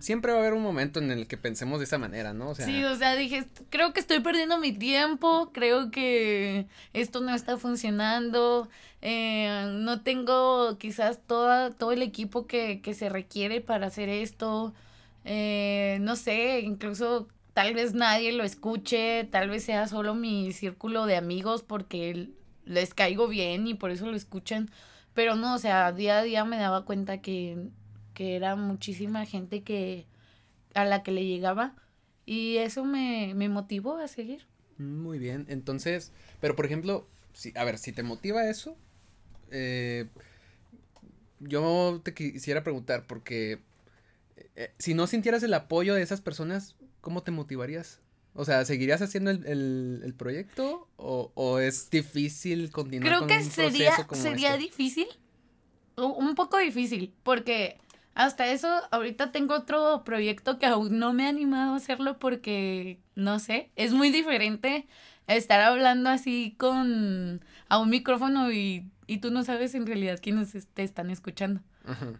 siempre 0.00 0.32
va 0.32 0.38
a 0.38 0.40
haber 0.40 0.54
un 0.54 0.62
momento 0.62 0.98
en 0.98 1.12
el 1.12 1.28
que 1.28 1.36
pensemos 1.36 1.78
de 1.78 1.84
esa 1.84 1.98
manera, 1.98 2.32
¿no? 2.32 2.48
O 2.48 2.54
sea, 2.54 2.66
sí, 2.66 2.82
o 2.82 2.96
sea, 2.96 3.14
dije, 3.14 3.46
creo 3.70 3.92
que 3.92 4.00
estoy 4.00 4.20
perdiendo 4.20 4.58
mi 4.58 4.72
tiempo, 4.72 5.50
creo 5.52 5.90
que 5.90 6.66
esto 6.94 7.20
no 7.20 7.34
está 7.34 7.58
funcionando, 7.58 8.68
eh, 9.02 9.66
no 9.70 10.00
tengo 10.00 10.78
quizás 10.78 11.20
toda, 11.26 11.70
todo 11.70 11.92
el 11.92 12.02
equipo 12.02 12.46
que, 12.46 12.80
que 12.80 12.94
se 12.94 13.10
requiere 13.10 13.60
para 13.60 13.88
hacer 13.88 14.08
esto, 14.08 14.74
eh, 15.26 15.98
no 16.00 16.16
sé, 16.16 16.60
incluso 16.60 17.28
tal 17.52 17.74
vez 17.74 17.92
nadie 17.92 18.32
lo 18.32 18.42
escuche, 18.42 19.28
tal 19.30 19.50
vez 19.50 19.64
sea 19.64 19.86
solo 19.86 20.14
mi 20.14 20.52
círculo 20.52 21.04
de 21.04 21.16
amigos 21.16 21.62
porque 21.62 22.30
les 22.64 22.94
caigo 22.94 23.28
bien 23.28 23.66
y 23.66 23.74
por 23.74 23.90
eso 23.90 24.06
lo 24.06 24.16
escuchan 24.16 24.70
pero 25.18 25.34
no, 25.34 25.56
o 25.56 25.58
sea, 25.58 25.90
día 25.90 26.20
a 26.20 26.22
día 26.22 26.44
me 26.44 26.58
daba 26.58 26.84
cuenta 26.84 27.20
que, 27.20 27.70
que 28.14 28.36
era 28.36 28.54
muchísima 28.54 29.26
gente 29.26 29.64
que 29.64 30.06
a 30.74 30.84
la 30.84 31.02
que 31.02 31.10
le 31.10 31.26
llegaba 31.26 31.74
y 32.24 32.58
eso 32.58 32.84
me, 32.84 33.32
me 33.34 33.48
motivó 33.48 33.96
a 33.96 34.06
seguir. 34.06 34.46
Muy 34.76 35.18
bien, 35.18 35.44
entonces, 35.48 36.12
pero 36.40 36.54
por 36.54 36.66
ejemplo, 36.66 37.08
si, 37.32 37.52
a 37.56 37.64
ver, 37.64 37.78
si 37.78 37.90
te 37.90 38.04
motiva 38.04 38.48
eso, 38.48 38.76
eh, 39.50 40.06
yo 41.40 42.00
te 42.04 42.14
quisiera 42.14 42.62
preguntar, 42.62 43.04
porque 43.08 43.58
eh, 44.54 44.70
si 44.78 44.94
no 44.94 45.08
sintieras 45.08 45.42
el 45.42 45.54
apoyo 45.54 45.96
de 45.96 46.02
esas 46.02 46.20
personas, 46.20 46.76
¿cómo 47.00 47.24
te 47.24 47.32
motivarías? 47.32 48.00
O 48.38 48.44
sea, 48.44 48.64
¿seguirías 48.64 49.02
haciendo 49.02 49.32
el, 49.32 50.00
el, 50.04 50.14
proyecto 50.14 50.86
o, 50.96 51.32
o, 51.34 51.58
es 51.58 51.90
difícil 51.90 52.70
continuar 52.70 53.08
Creo 53.08 53.26
que 53.26 53.42
sería, 53.42 53.90
sería 54.12 54.50
este? 54.50 54.62
difícil, 54.62 55.08
un 55.96 56.36
poco 56.36 56.56
difícil, 56.56 57.12
porque 57.24 57.78
hasta 58.14 58.46
eso 58.46 58.68
ahorita 58.92 59.32
tengo 59.32 59.54
otro 59.54 60.04
proyecto 60.04 60.60
que 60.60 60.66
aún 60.66 61.00
no 61.00 61.12
me 61.12 61.24
he 61.24 61.26
animado 61.26 61.72
a 61.72 61.76
hacerlo 61.78 62.20
porque, 62.20 63.00
no 63.16 63.40
sé, 63.40 63.72
es 63.74 63.92
muy 63.92 64.10
diferente 64.10 64.86
estar 65.26 65.60
hablando 65.60 66.08
así 66.08 66.54
con 66.58 67.44
a 67.68 67.78
un 67.80 67.90
micrófono 67.90 68.52
y, 68.52 68.88
y 69.08 69.18
tú 69.18 69.32
no 69.32 69.42
sabes 69.42 69.74
en 69.74 69.84
realidad 69.84 70.20
quiénes 70.22 70.52
te 70.74 70.84
están 70.84 71.10
escuchando. 71.10 71.60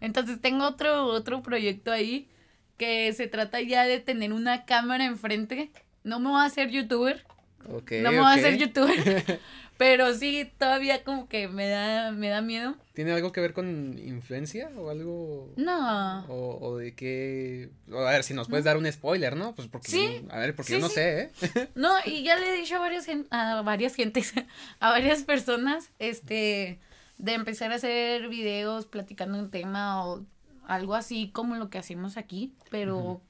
Entonces 0.01 0.41
tengo 0.41 0.67
otro, 0.67 1.05
otro 1.05 1.41
proyecto 1.43 1.93
ahí 1.93 2.27
que 2.75 3.13
se 3.13 3.27
trata 3.27 3.61
ya 3.61 3.85
de 3.85 4.01
tener 4.01 4.33
una 4.33 4.65
cámara 4.65 5.05
enfrente 5.05 5.71
no 6.03 6.19
me 6.19 6.29
voy 6.29 6.41
a 6.41 6.45
hacer 6.45 6.69
youtuber, 6.69 7.25
no 7.67 8.11
me 8.11 8.17
voy 8.17 8.25
a 8.25 8.33
hacer 8.33 8.57
youtuber. 8.57 9.39
Pero 9.77 10.13
sí, 10.13 10.51
todavía 10.57 11.05
como 11.05 11.29
que 11.29 11.47
me 11.47 11.69
da, 11.69 12.11
me 12.11 12.27
da 12.27 12.41
miedo. 12.41 12.75
¿Tiene 12.93 13.13
algo 13.13 13.31
que 13.31 13.39
ver 13.39 13.53
con 13.53 13.97
influencia 13.97 14.69
o 14.77 14.89
algo? 14.89 15.53
No. 15.55 16.25
O, 16.27 16.57
o 16.61 16.77
de 16.77 16.95
qué. 16.95 17.69
a 17.93 18.11
ver, 18.11 18.25
si 18.25 18.33
nos 18.33 18.49
puedes 18.49 18.65
dar 18.65 18.75
un 18.75 18.91
spoiler, 18.91 19.37
¿no? 19.37 19.53
Pues 19.55 19.69
porque. 19.69 19.89
Sí, 19.91 20.05
A 20.31 20.39
ver, 20.39 20.53
porque 20.53 20.73
sí, 20.73 20.79
yo 20.79 20.81
no 20.81 20.89
sí. 20.89 20.95
sé, 20.95 21.21
¿eh? 21.21 21.69
No, 21.75 21.93
y 22.05 22.23
ya 22.23 22.35
le 22.35 22.49
he 22.53 22.57
dicho 22.59 22.75
a 22.75 22.79
varias, 22.79 23.05
gen- 23.05 23.27
a 23.31 23.61
varias 23.61 23.95
gentes, 23.95 24.33
a 24.81 24.89
varias 24.89 25.23
personas, 25.23 25.91
este, 25.97 26.79
de 27.17 27.33
empezar 27.33 27.71
a 27.71 27.75
hacer 27.75 28.27
videos 28.27 28.85
platicando 28.85 29.39
un 29.39 29.49
tema 29.49 30.05
o 30.05 30.25
algo 30.67 30.93
así 30.93 31.29
como 31.31 31.55
lo 31.55 31.69
que 31.69 31.77
hacemos 31.77 32.17
aquí, 32.17 32.53
pero 32.69 33.21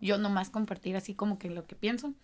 yo 0.00 0.18
nomás 0.18 0.50
compartir 0.50 0.96
así 0.96 1.14
como 1.14 1.38
que 1.38 1.50
lo 1.50 1.66
que 1.66 1.76
pienso 1.76 2.14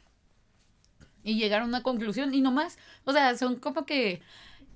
y 1.26 1.37
llegar 1.37 1.62
a 1.62 1.64
una 1.64 1.83
conclusión 1.83 2.33
y 2.35 2.40
nomás, 2.40 2.78
o 3.04 3.12
sea, 3.12 3.37
son 3.37 3.56
como 3.56 3.85
que 3.85 4.23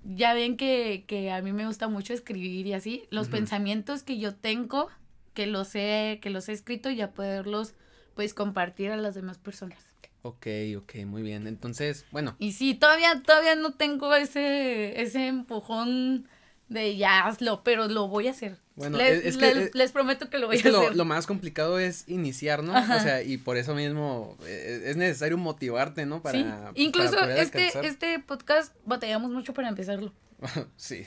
ya 0.02 0.34
ven 0.34 0.56
que, 0.56 1.04
que 1.06 1.30
a 1.30 1.40
mí 1.42 1.52
me 1.52 1.66
gusta 1.66 1.86
mucho 1.86 2.12
escribir 2.12 2.66
y 2.66 2.72
así, 2.72 3.04
los 3.10 3.28
pensamientos 3.28 4.02
que 4.02 4.18
yo 4.18 4.34
tengo, 4.34 4.88
que 5.32 5.46
los 5.46 5.74
he, 5.76 6.18
que 6.20 6.30
los 6.30 6.48
he 6.48 6.52
escrito, 6.52 6.90
ya 6.90 7.12
poderlos 7.12 7.74
pues 8.14 8.34
compartir 8.34 8.90
a 8.90 8.96
las 8.96 9.14
demás 9.14 9.38
personas. 9.38 9.78
Ok, 10.22 10.46
ok, 10.76 10.96
muy 11.06 11.22
bien. 11.22 11.46
Entonces, 11.46 12.04
bueno, 12.10 12.34
Y 12.38 12.52
sí, 12.52 12.74
todavía, 12.74 13.22
todavía 13.22 13.54
no 13.54 13.74
tengo 13.74 14.12
ese, 14.14 15.00
ese 15.00 15.28
empujón 15.28 16.28
de 16.70 16.96
ya 16.96 17.26
hazlo, 17.26 17.62
pero 17.62 17.86
lo 17.88 18.08
voy 18.08 18.28
a 18.28 18.30
hacer. 18.30 18.56
Bueno, 18.76 18.96
les, 18.96 19.18
es- 19.18 19.24
es 19.26 19.36
que- 19.36 19.54
les- 19.54 19.66
es- 19.68 19.74
les 19.74 19.92
prometo 19.92 20.30
que 20.30 20.38
lo 20.38 20.46
voy 20.46 20.56
es 20.56 20.64
a 20.64 20.68
hacer. 20.70 20.96
lo 20.96 21.04
más 21.04 21.26
complicado 21.26 21.78
es 21.78 22.08
iniciar, 22.08 22.62
¿no? 22.62 22.74
Ajá. 22.74 22.96
O 22.96 23.00
sea, 23.00 23.22
y 23.22 23.36
por 23.36 23.58
eso 23.58 23.74
mismo 23.74 24.38
eh, 24.46 24.84
es 24.86 24.96
necesario 24.96 25.36
motivarte, 25.36 26.06
¿no? 26.06 26.22
Para, 26.22 26.38
sí, 26.38 26.82
incluso 26.82 27.18
este, 27.28 27.58
alcanzar. 27.66 27.84
este 27.84 28.18
podcast 28.20 28.74
batallamos 28.86 29.30
mucho 29.30 29.52
para 29.52 29.68
empezarlo. 29.68 30.14
Sí, 30.76 31.04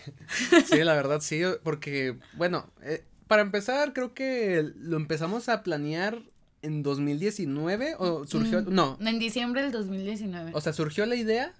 sí, 0.68 0.84
la 0.84 0.94
verdad 0.94 1.20
sí, 1.22 1.42
porque, 1.64 2.18
bueno, 2.34 2.70
eh, 2.84 3.04
para 3.28 3.42
empezar, 3.42 3.94
creo 3.94 4.14
que 4.14 4.70
lo 4.78 4.96
empezamos 4.98 5.50
a 5.50 5.64
planear 5.64 6.20
en 6.62 6.84
2019 6.84 7.96
o 7.98 8.28
surgió, 8.28 8.62
Mm, 8.62 8.74
no, 8.74 8.98
En 9.02 9.18
diciembre 9.20 9.64
del 9.64 9.72
2019. 9.72 10.52
o 10.54 10.62
sea, 10.62 10.72
surgió 10.74 11.06
la 11.08 11.16
idea 11.16 11.54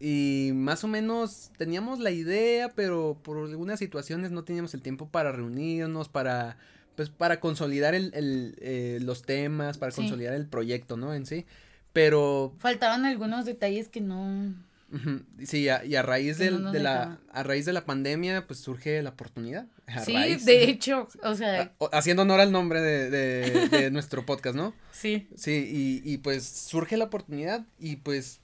y 0.00 0.50
más 0.54 0.82
o 0.82 0.88
menos 0.88 1.50
teníamos 1.58 1.98
la 2.00 2.10
idea, 2.10 2.70
pero 2.70 3.18
por 3.22 3.36
algunas 3.38 3.78
situaciones 3.78 4.30
no 4.30 4.44
teníamos 4.44 4.72
el 4.74 4.80
tiempo 4.82 5.08
para 5.08 5.30
reunirnos, 5.30 6.08
para, 6.08 6.56
pues, 6.96 7.10
para 7.10 7.38
consolidar 7.38 7.94
el, 7.94 8.10
el, 8.14 8.56
eh, 8.60 8.98
los 9.02 9.22
temas, 9.22 9.76
para 9.78 9.92
Sí. 9.92 10.00
consolidar 10.00 10.32
el 10.34 10.46
proyecto, 10.46 10.96
¿no? 10.96 11.12
En 11.14 11.26
sí, 11.26 11.44
pero 11.92 12.54
Faltaban 12.58 13.04
algunos 13.04 13.44
detalles 13.44 13.88
que 13.88 14.00
no... 14.00 14.54
Sí, 15.44 15.68
a- 15.68 15.84
y 15.84 15.94
a 15.94 16.02
raíz 16.02 16.38
no 16.40 16.44
del- 16.44 16.72
de 16.72 16.80
la, 16.80 16.92
dejaba. 16.98 17.18
a 17.32 17.42
raíz 17.44 17.64
de 17.64 17.72
la 17.72 17.84
pandemia, 17.84 18.48
pues 18.48 18.58
surge 18.58 19.00
la 19.02 19.10
oportunidad. 19.10 19.68
A 19.86 20.00
Sí, 20.04 20.14
raíz- 20.14 20.44
de 20.44 20.64
hecho, 20.64 21.06
o 21.22 21.34
sea, 21.36 21.62
a- 21.62 21.72
o- 21.78 21.90
haciendo 21.92 22.22
honor 22.22 22.40
al 22.40 22.50
nombre 22.50 22.80
de, 22.80 23.08
de, 23.08 23.68
de 23.68 23.90
nuestro 23.92 24.26
podcast, 24.26 24.56
¿no? 24.56 24.74
sí. 24.90 25.28
Sí, 25.36 26.00
y, 26.04 26.12
y 26.12 26.18
pues 26.18 26.44
surge 26.44 26.96
la 26.96 27.04
oportunidad 27.04 27.64
y 27.78 27.96
pues 27.96 28.39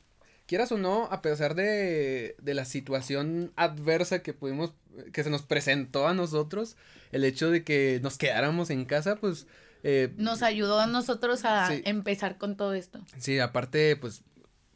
quieras 0.47 0.71
o 0.73 0.79
no, 0.79 1.05
a 1.11 1.23
pesar 1.23 1.55
de, 1.55 2.37
de 2.41 2.55
la 2.55 2.65
situación 2.65 3.53
adversa 3.57 4.23
que 4.23 4.33
pudimos, 4.33 4.73
que 5.13 5.25
se 5.25 5.31
nos 5.31 5.43
presentó 5.43 6.07
a 6.09 6.15
nosotros, 6.15 6.77
el 7.13 7.25
hecho 7.25 7.51
de 7.51 7.65
que 7.65 8.01
nos 8.03 8.19
quedáramos 8.19 8.71
en 8.71 8.85
casa, 8.85 9.17
pues... 9.17 9.47
eh, 9.83 10.13
Nos 10.17 10.43
ayudó 10.43 10.81
a 10.81 10.87
nosotros 10.87 11.45
a 11.45 11.69
Sí. 11.69 11.83
empezar 11.85 12.39
con 12.39 12.57
todo 12.57 12.75
esto. 12.75 13.01
Sí, 13.19 13.39
aparte, 13.39 13.97
pues, 13.97 14.23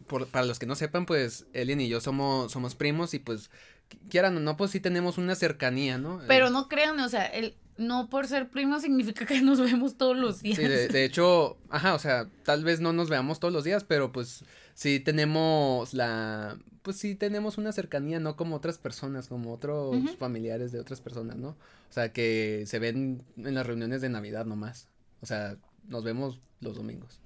por, 0.07 0.27
para 0.29 0.45
los 0.47 0.59
que 0.59 0.67
no 0.67 0.75
sepan, 0.75 1.07
pues, 1.07 1.47
Elian 1.53 1.81
y 1.81 1.89
yo 1.89 2.01
somos, 2.01 2.53
somos 2.53 2.75
primos 2.75 3.15
y 3.15 3.19
pues, 3.21 3.51
qui- 3.89 3.99
quieran 4.11 4.37
o 4.37 4.41
no, 4.41 4.57
pues 4.57 4.71
sí 4.73 4.81
tenemos 4.81 5.19
una 5.19 5.35
cercanía, 5.35 5.99
¿no? 5.99 6.21
Pero 6.27 6.49
Eh, 6.49 6.51
no 6.51 6.69
crean, 6.69 6.99
o 7.01 7.09
sea, 7.09 7.27
el 7.27 7.57
no 7.77 8.09
por 8.09 8.27
ser 8.27 8.51
primos 8.51 8.83
significa 8.83 9.27
que 9.27 9.41
nos 9.43 9.61
vemos 9.61 9.97
todos 9.97 10.17
los 10.17 10.43
días. 10.43 10.57
Sí, 10.57 10.65
de, 10.65 10.89
de 10.89 11.05
hecho, 11.05 11.57
ajá, 11.69 11.95
o 11.95 11.99
sea, 11.99 12.29
tal 12.45 12.65
vez 12.65 12.81
no 12.81 12.93
nos 12.93 13.09
veamos 13.09 13.41
todos 13.41 13.53
los 13.53 13.65
días, 13.65 13.85
pero 13.85 14.13
pues 14.13 14.45
sí 14.75 15.01
tenemos 15.01 15.95
la, 15.95 16.59
pues 16.83 16.97
sí 16.97 17.15
tenemos 17.15 17.59
una 17.59 17.73
cercanía, 17.73 18.21
no 18.21 18.37
como 18.37 18.57
otras 18.57 18.79
personas, 18.79 19.29
como 19.29 19.53
otros 19.53 20.17
familiares 20.19 20.73
de 20.73 20.81
otras 20.81 21.01
personas, 21.01 21.37
¿no? 21.37 21.51
O 21.51 21.93
sea, 21.93 22.13
que 22.13 22.65
se 22.67 22.79
ven 22.79 23.23
en 23.37 23.55
las 23.55 23.67
reuniones 23.67 24.01
de 24.01 24.09
Navidad 24.09 24.47
nomás. 24.47 24.89
O 25.21 25.27
sea, 25.27 25.57
nos 25.89 26.05
vemos 26.05 26.41
los 26.61 26.77
domingos. 26.77 27.21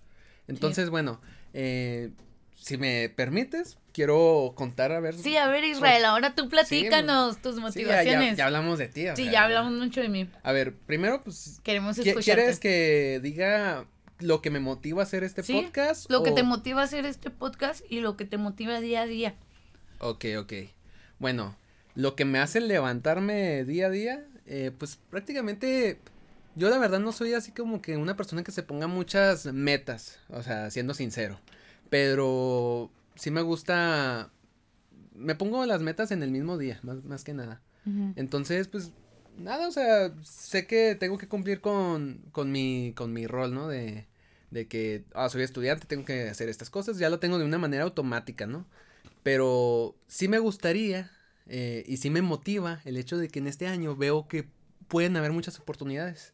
Entonces, 0.49 0.91
bueno, 0.91 1.21
eh, 1.53 2.11
si 2.57 2.77
me 2.77 3.09
permites, 3.09 3.79
quiero 3.95 4.53
contar 4.57 4.93
a 4.93 5.01
ver. 5.01 5.15
Sí, 5.15 5.37
a 5.39 5.47
ver, 5.49 5.65
Israel, 5.65 6.05
ahora 6.05 6.35
tú 6.35 6.49
platícanos 6.51 7.41
tus 7.41 7.55
Sí, 7.55 7.61
motivaciones. 7.63 8.31
ya, 8.33 8.37
ya 8.39 8.47
hablamos 8.47 8.79
de 8.79 8.89
ti. 8.89 9.09
o 9.09 9.17
Sí, 9.17 9.23
sea, 9.25 9.33
ya 9.33 9.45
hablamos 9.45 9.73
mucho 9.73 10.03
de 10.03 10.09
mí. 10.11 10.29
A 10.43 10.53
ver, 10.53 10.75
primero, 10.75 11.23
pues, 11.23 11.61
Queremos 11.63 11.97
¿qui- 11.97 12.09
escucharte. 12.09 12.23
¿quieres 12.43 12.59
que 12.61 13.21
diga 13.23 13.87
lo 14.19 14.43
que 14.43 14.51
me 14.51 14.61
motiva 14.61 15.01
a 15.03 15.05
hacer 15.05 15.23
este 15.25 15.43
Sí, 15.43 15.53
podcast? 15.55 16.11
Lo 16.11 16.23
que 16.23 16.33
te 16.33 16.43
motiva 16.43 16.81
a 16.83 16.85
hacer 16.85 17.07
este 17.07 17.31
podcast 17.31 17.85
y 17.89 18.01
lo 18.01 18.17
que 18.17 18.25
te 18.25 18.37
motiva 18.37 18.81
día 18.81 19.03
a 19.03 19.07
día. 19.07 19.35
Ok, 20.01 20.25
ok. 20.39 20.53
Bueno, 21.21 21.57
lo 21.95 22.17
que 22.17 22.25
me 22.25 22.41
hace 22.41 22.61
levantarme 22.61 23.65
día 23.65 23.87
a 23.87 23.91
día, 23.91 24.25
eh, 24.47 24.73
pues 24.77 24.99
prácticamente 25.11 26.01
yo 26.57 26.69
la 26.69 26.79
verdad 26.79 26.99
no 26.99 27.13
soy 27.13 27.35
así 27.35 27.53
como 27.53 27.81
que 27.81 27.97
una 27.97 28.17
persona 28.17 28.43
que 28.43 28.51
se 28.53 28.63
ponga 28.65 28.87
muchas 28.89 29.47
metas, 29.47 30.19
o 30.29 30.43
sea, 30.43 30.71
siendo 30.71 30.95
sincero, 30.95 31.39
pero 31.91 32.91
sí 33.17 33.31
me 33.31 33.43
gusta, 33.43 34.31
me 35.15 35.35
pongo 35.35 35.65
las 35.67 35.81
metas 35.81 36.11
en 36.11 36.23
el 36.23 36.31
mismo 36.31 36.59
día, 36.59 36.81
más, 36.83 37.05
más 37.05 37.25
que 37.25 37.35
nada. 37.35 37.63
Entonces, 38.17 38.67
pues, 38.69 38.93
nada, 39.37 39.69
o 39.69 39.71
sea, 39.71 40.11
sé 40.23 40.67
que 40.67 40.95
tengo 40.95 41.19
que 41.19 41.29
cumplir 41.29 41.61
con, 41.61 42.25
con 42.33 42.51
mi, 42.51 42.95
con 42.97 43.13
mi 43.13 43.27
rol, 43.27 43.53
¿no? 43.53 43.69
De, 43.69 44.07
de 44.51 44.69
que, 44.69 45.05
ah, 45.13 45.29
soy 45.29 45.43
estudiante, 45.43 45.87
tengo 45.87 46.07
que 46.07 46.29
hacer 46.29 46.49
estas 46.49 46.71
cosas, 46.71 46.99
ya 46.99 47.11
lo 47.11 47.19
tengo 47.19 47.39
de 47.39 47.45
una 47.45 47.59
manera 47.59 47.85
automática, 47.85 48.47
¿no? 48.47 48.67
Pero 49.23 49.97
sí 50.07 50.29
me 50.29 50.39
gustaría 50.39 51.11
eh, 51.47 51.85
y 51.87 51.99
sí 51.99 52.09
me 52.09 52.23
motiva 52.23 52.81
el 52.85 52.97
hecho 52.97 53.19
de 53.19 53.29
que 53.29 53.39
en 53.39 53.49
este 53.49 53.67
año 53.67 53.97
veo 53.97 54.29
que 54.29 54.49
pueden 54.89 55.17
haber 55.17 55.33
muchas 55.33 55.59
oportunidades. 55.59 56.33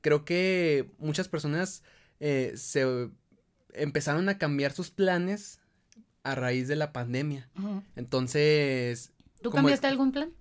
Creo 0.00 0.24
que 0.24 0.90
muchas 0.98 1.28
personas 1.28 1.82
eh, 2.20 2.54
se 2.56 3.10
empezaron 3.74 4.28
a 4.28 4.38
cambiar 4.38 4.72
sus 4.72 4.90
planes 4.90 5.60
a 6.24 6.34
raíz 6.34 6.68
de 6.68 6.76
la 6.76 6.92
pandemia. 6.92 7.48
Entonces, 7.96 9.12
¿Tú 9.42 9.50
cambiaste 9.50 9.86
algún 9.86 10.12
plan? 10.12 10.32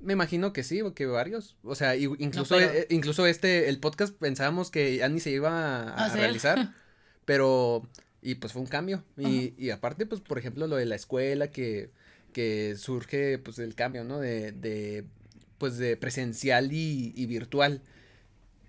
me 0.00 0.12
imagino 0.12 0.52
que 0.52 0.62
sí, 0.62 0.80
que 0.94 1.06
varios. 1.06 1.56
O 1.64 1.74
sea, 1.74 1.96
incluso, 1.96 2.56
pero- 2.56 2.70
eh, 2.70 2.86
incluso 2.90 3.26
este, 3.26 3.68
el 3.68 3.80
podcast 3.80 4.14
pensábamos 4.14 4.70
que 4.70 4.96
ya 4.96 5.08
ni 5.08 5.20
se 5.20 5.30
iba 5.30 5.92
a, 5.92 6.08
realizar. 6.14 6.72
Pero, 7.24 7.86
y 8.22 8.36
pues 8.36 8.52
fue 8.52 8.62
un 8.62 8.68
cambio. 8.68 9.04
Y, 9.18 9.54
y 9.58 9.70
aparte, 9.70 10.06
pues, 10.06 10.20
por 10.20 10.38
ejemplo, 10.38 10.66
lo 10.66 10.76
de 10.76 10.86
la 10.86 10.94
escuela, 10.94 11.50
que, 11.50 11.90
que 12.32 12.74
surge, 12.76 13.38
pues, 13.38 13.58
el 13.58 13.74
cambio, 13.74 14.04
¿no? 14.04 14.18
De, 14.18 14.52
de 14.52 15.04
pues, 15.58 15.76
de 15.76 15.96
presencial 15.96 16.72
y, 16.72 17.12
y 17.16 17.26
virtual. 17.26 17.82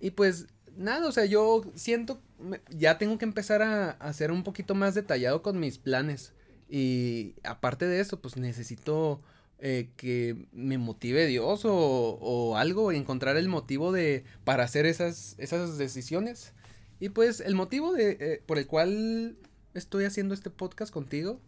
Y 0.01 0.12
pues, 0.12 0.48
nada, 0.75 1.08
o 1.08 1.12
sea, 1.12 1.25
yo 1.25 1.63
siento, 1.75 2.22
me- 2.39 2.60
ya 2.70 2.98
tengo 2.98 3.18
que 3.18 3.25
empezar 3.25 3.62
a, 3.62 3.92
a 3.92 4.12
ser 4.13 4.32
un 4.32 4.44
poquito 4.44 4.74
más 4.75 4.96
detallado 4.96 5.42
con 5.42 5.60
mis 5.60 5.78
planes. 5.78 6.34
Y 6.70 7.36
aparte 7.44 7.86
de 7.86 8.00
eso, 8.00 8.22
pues, 8.22 8.38
necesito 8.38 9.22
eh, 9.60 9.90
que 9.98 10.38
me 10.54 10.78
motive 10.78 11.26
Dios 11.26 11.66
o, 11.66 11.74
o 11.74 12.56
algo, 12.56 12.92
encontrar 12.92 13.36
el 13.36 13.50
motivo 13.50 13.92
de, 13.92 14.24
para 14.46 14.64
hacer 14.64 14.86
esas, 14.86 15.36
esas 15.38 15.78
decisiones. 15.78 16.54
Y 17.00 17.10
pues 17.10 17.40
el 17.40 17.56
motivo 17.56 17.94
de, 17.94 18.18
eh, 18.20 18.44
por 18.46 18.58
el 18.58 18.68
cual 18.68 19.38
estoy 19.74 20.06
haciendo 20.06 20.34
este 20.34 20.50
podcast 20.50 20.94
contigo, 20.94 21.42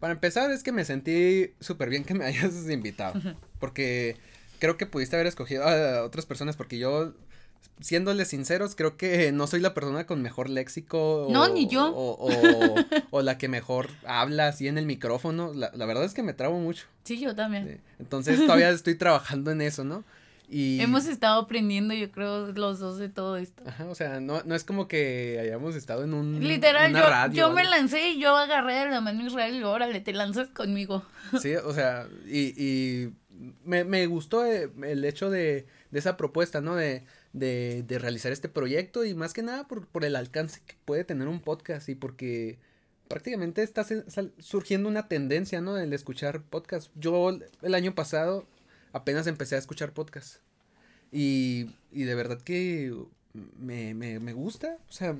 para 0.00 0.12
empezar 0.12 0.50
es 0.50 0.62
que 0.62 0.72
me 0.72 0.84
sentí 0.84 1.54
súper 1.60 1.88
bien 1.88 2.04
que 2.04 2.14
me 2.14 2.24
hayas 2.26 2.68
invitado, 2.68 3.20
porque 3.58 4.16
creo 4.58 4.76
que 4.76 4.86
pudiste 4.86 5.16
haber 5.16 5.26
escogido 5.26 5.64
a 5.64 6.02
otras 6.02 6.26
personas, 6.26 6.56
porque 6.56 6.78
yo, 6.78 7.14
siéndoles 7.80 8.28
sinceros, 8.28 8.74
creo 8.74 8.96
que 8.96 9.30
no 9.32 9.46
soy 9.46 9.60
la 9.60 9.74
persona 9.74 10.06
con 10.06 10.22
mejor 10.22 10.48
léxico. 10.50 11.28
No, 11.30 11.42
o- 11.44 11.48
ni 11.48 11.66
yo. 11.68 11.86
O, 11.94 12.16
o- 12.28 12.74
o 13.10 13.22
la 13.22 13.38
que 13.38 13.48
mejor 13.48 13.88
habla 14.06 14.48
así 14.48 14.68
en 14.68 14.78
el 14.78 14.86
micrófono, 14.86 15.52
la, 15.54 15.70
la 15.74 15.86
verdad 15.86 16.04
es 16.04 16.14
que 16.14 16.22
me 16.22 16.32
trabo 16.34 16.58
mucho. 16.58 16.86
Sí, 17.04 17.18
yo 17.20 17.34
también. 17.34 17.80
Entonces 17.98 18.40
todavía 18.40 18.70
estoy 18.70 18.94
trabajando 18.96 19.50
en 19.50 19.60
eso, 19.60 19.84
¿no? 19.84 20.04
Y... 20.48 20.80
Hemos 20.82 21.06
estado 21.06 21.40
aprendiendo, 21.42 21.92
yo 21.94 22.10
creo, 22.12 22.52
los 22.52 22.78
dos 22.78 22.98
de 22.98 23.08
todo 23.08 23.36
esto. 23.36 23.62
Ajá, 23.66 23.86
o 23.86 23.94
sea, 23.94 24.20
no, 24.20 24.42
no 24.44 24.54
es 24.54 24.62
como 24.64 24.86
que 24.88 25.38
hayamos 25.40 25.74
estado 25.74 26.04
en 26.04 26.14
un... 26.14 26.38
Literal, 26.46 26.90
una 26.90 27.00
yo, 27.00 27.06
radio 27.08 27.34
yo 27.48 27.52
me 27.52 27.64
lancé 27.64 28.10
y 28.10 28.20
yo 28.20 28.36
agarré 28.36 28.74
de 28.74 28.90
la 28.90 29.00
mano 29.00 29.22
a 29.24 29.26
Israel 29.26 29.56
y 29.56 29.62
órale, 29.64 30.00
te 30.00 30.12
lanzas 30.12 30.48
conmigo. 30.50 31.02
Sí, 31.42 31.56
o 31.56 31.74
sea, 31.74 32.06
y, 32.28 32.54
y 32.56 33.12
me, 33.64 33.82
me 33.82 34.06
gustó 34.06 34.46
eh, 34.46 34.70
el 34.84 35.04
hecho 35.04 35.28
de, 35.30 35.66
de 35.90 35.98
esa 35.98 36.16
propuesta, 36.16 36.60
¿no? 36.60 36.76
De, 36.76 37.02
de, 37.36 37.84
de 37.86 37.98
realizar 37.98 38.32
este 38.32 38.48
proyecto 38.48 39.04
y 39.04 39.14
más 39.14 39.32
que 39.32 39.42
nada 39.42 39.68
por, 39.68 39.86
por 39.86 40.04
el 40.04 40.16
alcance 40.16 40.60
que 40.66 40.74
puede 40.84 41.04
tener 41.04 41.28
un 41.28 41.40
podcast 41.40 41.88
y 41.88 41.94
porque, 41.94 42.58
prácticamente 43.08 43.62
está 43.62 43.86
surgiendo 44.38 44.88
una 44.88 45.08
tendencia, 45.08 45.60
¿no? 45.60 45.78
El 45.78 45.92
escuchar 45.92 46.42
podcast. 46.42 46.90
Yo 46.94 47.38
el 47.62 47.74
año 47.74 47.94
pasado 47.94 48.46
apenas 48.92 49.26
empecé 49.26 49.54
a 49.54 49.58
escuchar 49.58 49.92
podcast. 49.92 50.36
Y, 51.12 51.70
y 51.92 52.04
de 52.04 52.14
verdad 52.14 52.40
que 52.40 52.94
me, 53.58 53.94
me, 53.94 54.18
me 54.18 54.32
gusta. 54.32 54.78
O 54.88 54.92
sea, 54.92 55.16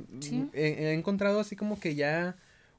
he, 0.53 0.93
encontrado 0.93 1.41
así 1.41 1.57
como 1.57 1.79
que 1.79 1.95
ya 1.95 2.37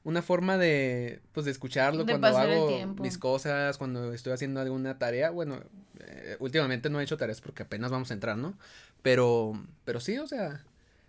una 0.08 0.22
forma 0.22 0.56
de, 0.56 1.20
pues, 1.32 1.44
de 1.44 1.52
escucharlo 1.52 2.06
cuando 2.06 2.28
hago 2.28 2.94
mis 2.94 3.18
cosas, 3.18 3.76
cuando 3.76 4.14
estoy 4.14 4.32
haciendo 4.32 4.58
alguna 4.58 4.98
tarea. 4.98 5.28
Bueno, 5.28 5.60
eh, 6.00 6.36
últimamente 6.40 6.88
no 6.88 6.98
he 6.98 7.02
hecho 7.02 7.18
tareas 7.18 7.42
porque 7.42 7.64
apenas 7.64 7.90
vamos 7.90 8.10
a 8.10 8.14
entrar, 8.14 8.38
¿no? 8.38 8.56
Pero, 9.02 9.62
pero 9.84 10.00
sí, 10.00 10.16
o 10.16 10.26
sea, 10.26 10.64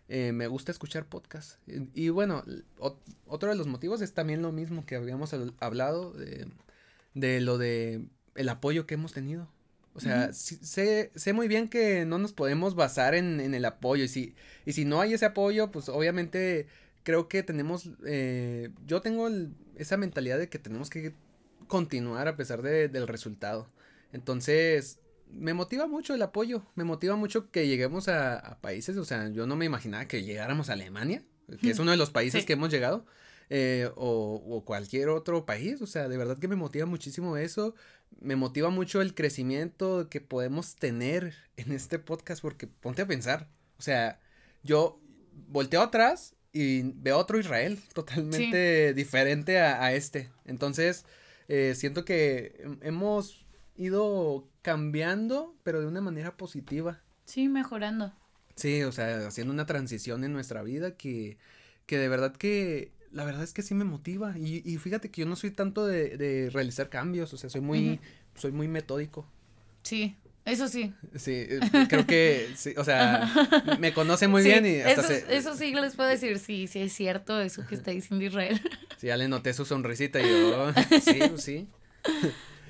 eh, 0.10 0.34
me 0.34 0.48
gusta 0.48 0.74
escuchar 0.74 1.06
podcast. 1.06 1.60
Y, 1.94 2.10
bueno, 2.10 2.44
otro 3.26 3.50
de 3.50 3.56
los 3.56 3.68
motivos 3.68 4.02
es 4.02 4.14
también 4.14 4.42
lo 4.42 4.52
mismo 4.52 4.86
que 4.86 4.98
habíamos 4.98 5.34
hablado 5.62 6.12
de, 6.12 6.48
de 7.14 7.40
lo 7.40 7.58
de 7.58 8.06
el 8.36 8.50
apoyo 8.50 8.86
que 8.86 8.96
hemos 8.96 9.14
tenido. 9.14 9.48
O 9.94 10.02
sea, 10.02 10.34
sé, 10.34 11.12
sé 11.16 11.34
muy 11.34 11.48
bien 11.48 11.70
que 11.70 12.06
no 12.06 12.18
nos 12.18 12.34
podemos 12.34 12.76
basar 12.76 13.16
en, 13.16 13.40
en, 13.40 13.54
el 13.54 13.64
apoyo. 13.64 14.04
Y 14.04 14.10
si, 14.10 14.36
y 14.66 14.74
si 14.74 14.84
no 14.84 15.00
hay 15.00 15.14
ese 15.14 15.26
apoyo, 15.26 15.72
pues 15.72 15.88
obviamente 15.88 16.68
creo 17.10 17.28
que 17.28 17.42
tenemos, 17.42 17.90
eh, 18.06 18.70
yo 18.86 19.02
tengo 19.02 19.28
esa 19.78 19.98
mentalidad 19.98 20.38
de 20.38 20.48
que 20.48 20.60
tenemos 20.60 20.92
que 20.92 21.16
continuar 21.66 22.28
a 22.28 22.36
pesar 22.36 22.62
de, 22.62 22.88
del 22.88 23.08
resultado. 23.08 23.68
Entonces, 24.14 25.00
me 25.32 25.56
motiva 25.56 25.88
mucho 25.88 26.14
el 26.14 26.22
apoyo, 26.22 26.68
me 26.76 26.84
motiva 26.84 27.16
mucho 27.16 27.50
que 27.50 27.68
lleguemos 27.68 28.10
a, 28.10 28.60
países, 28.62 28.96
o 28.96 29.06
sea, 29.06 29.28
yo 29.30 29.48
no 29.48 29.56
me 29.56 29.66
imaginaba 29.66 30.08
que 30.08 30.22
llegáramos 30.22 30.70
a 30.70 30.74
Alemania, 30.74 31.24
que 31.60 31.72
es 31.72 31.80
uno 31.80 31.90
de 31.90 31.98
los 31.98 32.12
países 32.12 32.46
que 32.46 32.54
hemos 32.54 32.70
llegado, 32.70 33.08
eh, 33.50 33.90
o, 33.96 34.36
o, 34.48 34.64
cualquier 34.64 35.10
otro 35.10 35.48
país, 35.48 35.82
o 35.82 35.88
sea, 35.88 36.10
de 36.10 36.16
verdad 36.16 36.38
que 36.38 36.48
me 36.48 36.56
motiva 36.56 36.86
muchísimo 36.86 37.38
eso, 37.38 37.74
me 38.22 38.36
motiva 38.36 38.70
mucho 38.70 39.02
el 39.02 39.16
crecimiento 39.16 40.10
que 40.12 40.22
podemos 40.22 40.76
tener 40.76 41.34
en 41.58 41.72
este 41.72 41.98
podcast, 41.98 42.40
porque 42.44 42.68
ponte 42.68 43.02
a 43.02 43.08
pensar, 43.08 43.50
o 43.80 43.82
sea, 43.82 44.20
yo 44.62 45.02
volteo 45.48 45.82
atrás 45.82 46.36
y 46.52 46.82
veo 46.96 47.18
otro 47.18 47.40
Israel 47.40 47.80
totalmente 47.94 48.94
diferente 48.94 49.60
a, 49.60 49.94
este, 49.94 50.30
entonces, 50.46 51.06
eh, 51.48 51.74
siento 51.76 52.06
que 52.06 52.62
hemos 52.82 53.46
ido 53.76 54.48
cambiando, 54.62 55.56
pero 55.64 55.80
de 55.80 55.88
una 55.88 56.02
manera 56.02 56.36
positiva. 56.38 57.02
Sí, 57.26 57.48
mejorando. 57.48 58.14
Sí, 58.56 58.84
o 58.84 58.92
sea, 58.92 59.28
haciendo 59.28 59.54
una 59.54 59.66
transición 59.66 60.24
en 60.24 60.34
nuestra 60.34 60.64
vida 60.64 60.98
que, 60.98 61.38
que 61.86 61.98
de 61.98 62.10
verdad 62.10 62.36
que, 62.36 62.92
la 63.12 63.24
verdad 63.24 63.44
es 63.44 63.54
que 63.54 63.62
sí 63.62 63.74
me 63.74 63.86
motiva. 63.86 64.38
Y, 64.38 64.62
y 64.66 64.78
fíjate 64.78 65.10
que 65.10 65.22
yo 65.22 65.28
no 65.28 65.36
soy 65.36 65.52
tanto 65.52 65.86
de, 65.86 66.18
de 66.18 66.50
realizar 66.50 66.90
cambios, 66.90 67.34
o 67.34 67.38
sea, 67.38 67.50
soy 67.50 67.62
muy, 67.62 68.00
soy 68.36 68.52
muy 68.52 68.68
metódico. 68.68 69.26
Sí, 69.84 70.18
eso 70.46 70.68
sí. 70.68 70.94
Sí, 71.16 71.34
eh, 71.34 71.60
creo 71.88 72.06
que, 72.06 72.50
sí, 72.56 72.74
o 72.78 72.84
sea, 72.84 73.32
me 73.80 73.94
conoce 73.94 74.28
muy 74.28 74.44
bien 74.44 74.66
y 74.66 74.80
hasta 74.80 75.14
eso, 75.14 75.30
eso 75.30 75.56
sí 75.56 75.74
les 75.74 75.96
puedo 75.96 76.10
decir, 76.10 76.40
sí, 76.40 76.68
sí 76.68 76.80
es 76.80 76.94
cierto 76.94 77.40
eso 77.40 77.66
que 77.68 77.76
está 77.76 77.92
diciendo 77.92 78.26
Israel. 78.26 78.62
Sí, 78.98 79.08
ya 79.08 79.18
le 79.18 79.28
noté 79.28 79.54
su 79.54 79.66
sonrisita 79.66 80.20
y 80.20 80.30
yo, 80.30 80.74
sí, 81.02 81.20
sí. 81.38 81.68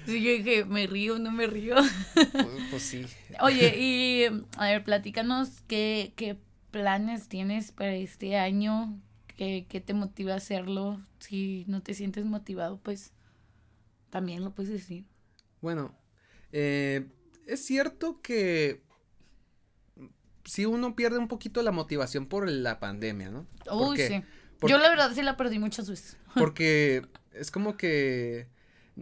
Sí, 0.06 0.24
yo 0.24 0.32
dije, 0.32 0.66
¿me 0.66 0.88
río 0.88 1.20
no 1.20 1.32
me 1.32 1.48
río? 1.48 1.76
Pues, 2.14 2.48
pues, 2.70 2.84
sí. 2.84 3.06
Oye, 3.42 3.78
y 3.78 4.26
a 4.58 4.66
ver, 4.66 4.84
platícanos 4.84 5.62
qué, 5.68 6.14
qué 6.16 6.38
planes 6.72 7.28
tienes 7.28 7.72
para 7.72 7.94
este 7.94 8.38
año, 8.38 9.00
qué, 9.38 9.66
qué 9.70 9.82
te 9.82 9.94
motiva 9.94 10.34
a 10.34 10.38
hacerlo. 10.38 11.00
Si 11.20 11.66
no 11.68 11.82
te 11.82 11.94
sientes 11.94 12.26
motivado, 12.26 12.80
pues 12.82 13.14
también 14.10 14.44
lo 14.44 14.52
puedes 14.52 14.72
decir. 14.72 15.06
Bueno, 15.62 15.96
eh, 16.52 17.06
es 17.50 17.66
cierto 17.66 18.22
que 18.22 18.82
si 20.46 20.66
uno 20.66 20.96
pierde 20.96 21.18
un 21.18 21.28
poquito 21.28 21.62
la 21.62 21.72
motivación 21.72 22.28
por 22.28 22.50
la 22.50 22.80
pandemia, 22.80 23.30
¿no? 23.30 23.46
Uy, 23.72 23.98
sí. 23.98 24.24
Yo 24.68 24.78
la 24.78 24.90
verdad 24.90 25.12
sí 25.14 25.22
la 25.22 25.38
perdí 25.38 25.60
muchas 25.60 25.90
veces. 25.90 26.18
Porque 26.36 27.06
es 27.34 27.52
como 27.52 27.78
que 27.78 28.48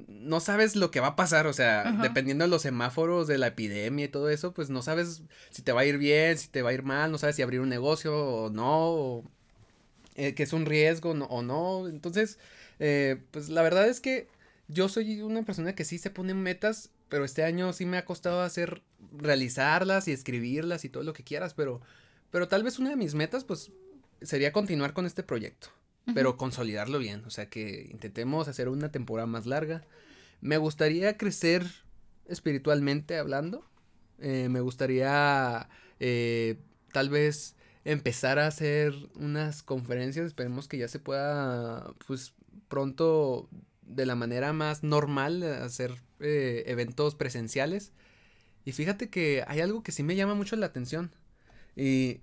no 0.08 0.40
sabes 0.40 0.76
lo 0.76 0.92
que 0.92 1.00
va 1.00 1.08
a 1.08 1.16
pasar, 1.16 1.48
o 1.48 1.54
sea, 1.54 1.92
dependiendo 2.02 2.44
de 2.44 2.50
los 2.50 2.62
semáforos 2.62 3.28
de 3.28 3.38
la 3.38 3.48
epidemia 3.48 4.06
y 4.06 4.10
todo 4.10 4.30
eso, 4.30 4.54
pues 4.54 4.70
no 4.70 4.84
sabes 4.84 5.24
si 5.50 5.64
te 5.64 5.72
va 5.72 5.82
a 5.82 5.86
ir 5.86 5.98
bien, 5.98 6.38
si 6.38 6.50
te 6.50 6.62
va 6.62 6.70
a 6.70 6.74
ir 6.74 6.84
mal, 6.84 7.12
no 7.12 7.18
sabes 7.18 7.36
si 7.36 7.42
abrir 7.42 7.62
un 7.62 7.70
negocio 7.70 8.16
o 8.16 8.50
no, 8.52 9.24
eh, 10.16 10.36
que 10.36 10.44
es 10.44 10.54
un 10.54 10.68
riesgo 10.68 11.12
o 11.12 11.42
no. 11.42 11.88
Entonces, 11.88 12.38
eh, 12.80 13.24
pues 13.32 13.50
la 13.50 13.64
verdad 13.64 13.88
es 13.88 14.00
que 14.00 14.28
yo 14.68 14.88
soy 14.88 15.22
una 15.22 15.44
persona 15.44 15.74
que 15.74 15.86
sí 15.86 15.98
se 15.98 16.12
pone 16.12 16.34
metas, 16.36 16.92
pero 17.10 17.26
este 17.26 17.44
año 17.44 17.74
sí 17.74 17.86
me 17.86 17.98
ha 17.98 18.06
costado 18.06 18.42
hacer, 18.42 18.82
realizarlas 19.18 20.08
y 20.08 20.12
escribirlas 20.12 20.86
y 20.86 20.90
todo 20.90 21.04
lo 21.04 21.14
que 21.14 21.24
quieras, 21.24 21.54
pero, 21.54 21.82
pero 22.32 22.48
tal 22.48 22.64
vez 22.64 22.80
una 22.80 22.92
de 22.92 22.96
mis 22.96 23.16
metas, 23.16 23.44
pues, 23.44 23.72
sería 24.22 24.52
continuar 24.52 24.94
con 24.94 25.06
este 25.06 25.24
proyecto 25.24 25.70
pero 26.14 26.38
consolidarlo 26.38 27.00
bien, 27.00 27.24
o 27.26 27.30
sea, 27.30 27.50
que 27.50 27.88
intentemos 27.92 28.48
hacer 28.48 28.70
una 28.70 28.92
temporada 28.92 29.28
más 29.28 29.46
larga. 29.46 29.84
Me 30.42 30.58
gustaría 30.58 31.18
crecer 31.18 31.66
espiritualmente 32.28 33.18
hablando, 33.18 33.66
eh, 34.20 34.48
me 34.50 34.62
gustaría 34.62 35.70
eh, 36.00 36.58
tal 36.94 37.10
vez 37.10 37.56
empezar 37.84 38.40
a 38.40 38.48
hacer 38.48 38.94
unas 39.16 39.64
conferencias, 39.64 40.26
esperemos 40.26 40.68
que 40.68 40.78
ya 40.78 40.88
se 40.88 41.00
pueda, 41.00 41.94
pues 42.06 42.34
pronto 42.68 43.50
de 43.82 44.06
la 44.06 44.16
manera 44.16 44.54
más 44.54 44.84
normal 44.84 45.44
hacer 45.44 45.96
eh, 46.20 46.64
eventos 46.68 47.16
presenciales. 47.16 47.92
Y 48.66 48.74
fíjate 48.74 49.10
que 49.10 49.44
hay 49.48 49.62
algo 49.62 49.84
que 49.84 49.92
sí 49.92 50.04
me 50.04 50.16
llama 50.16 50.34
mucho 50.34 50.56
la 50.56 50.66
atención. 50.66 51.12
Y 51.76 52.22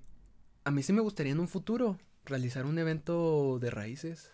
a 0.65 0.71
mí 0.71 0.83
sí 0.83 0.93
me 0.93 1.01
gustaría 1.01 1.33
en 1.33 1.41
un 1.41 1.49
futuro 1.49 1.99
realizar 2.25 2.67
un 2.67 2.79
evento 2.79 3.59
de 3.61 3.71
raíces. 3.71 4.33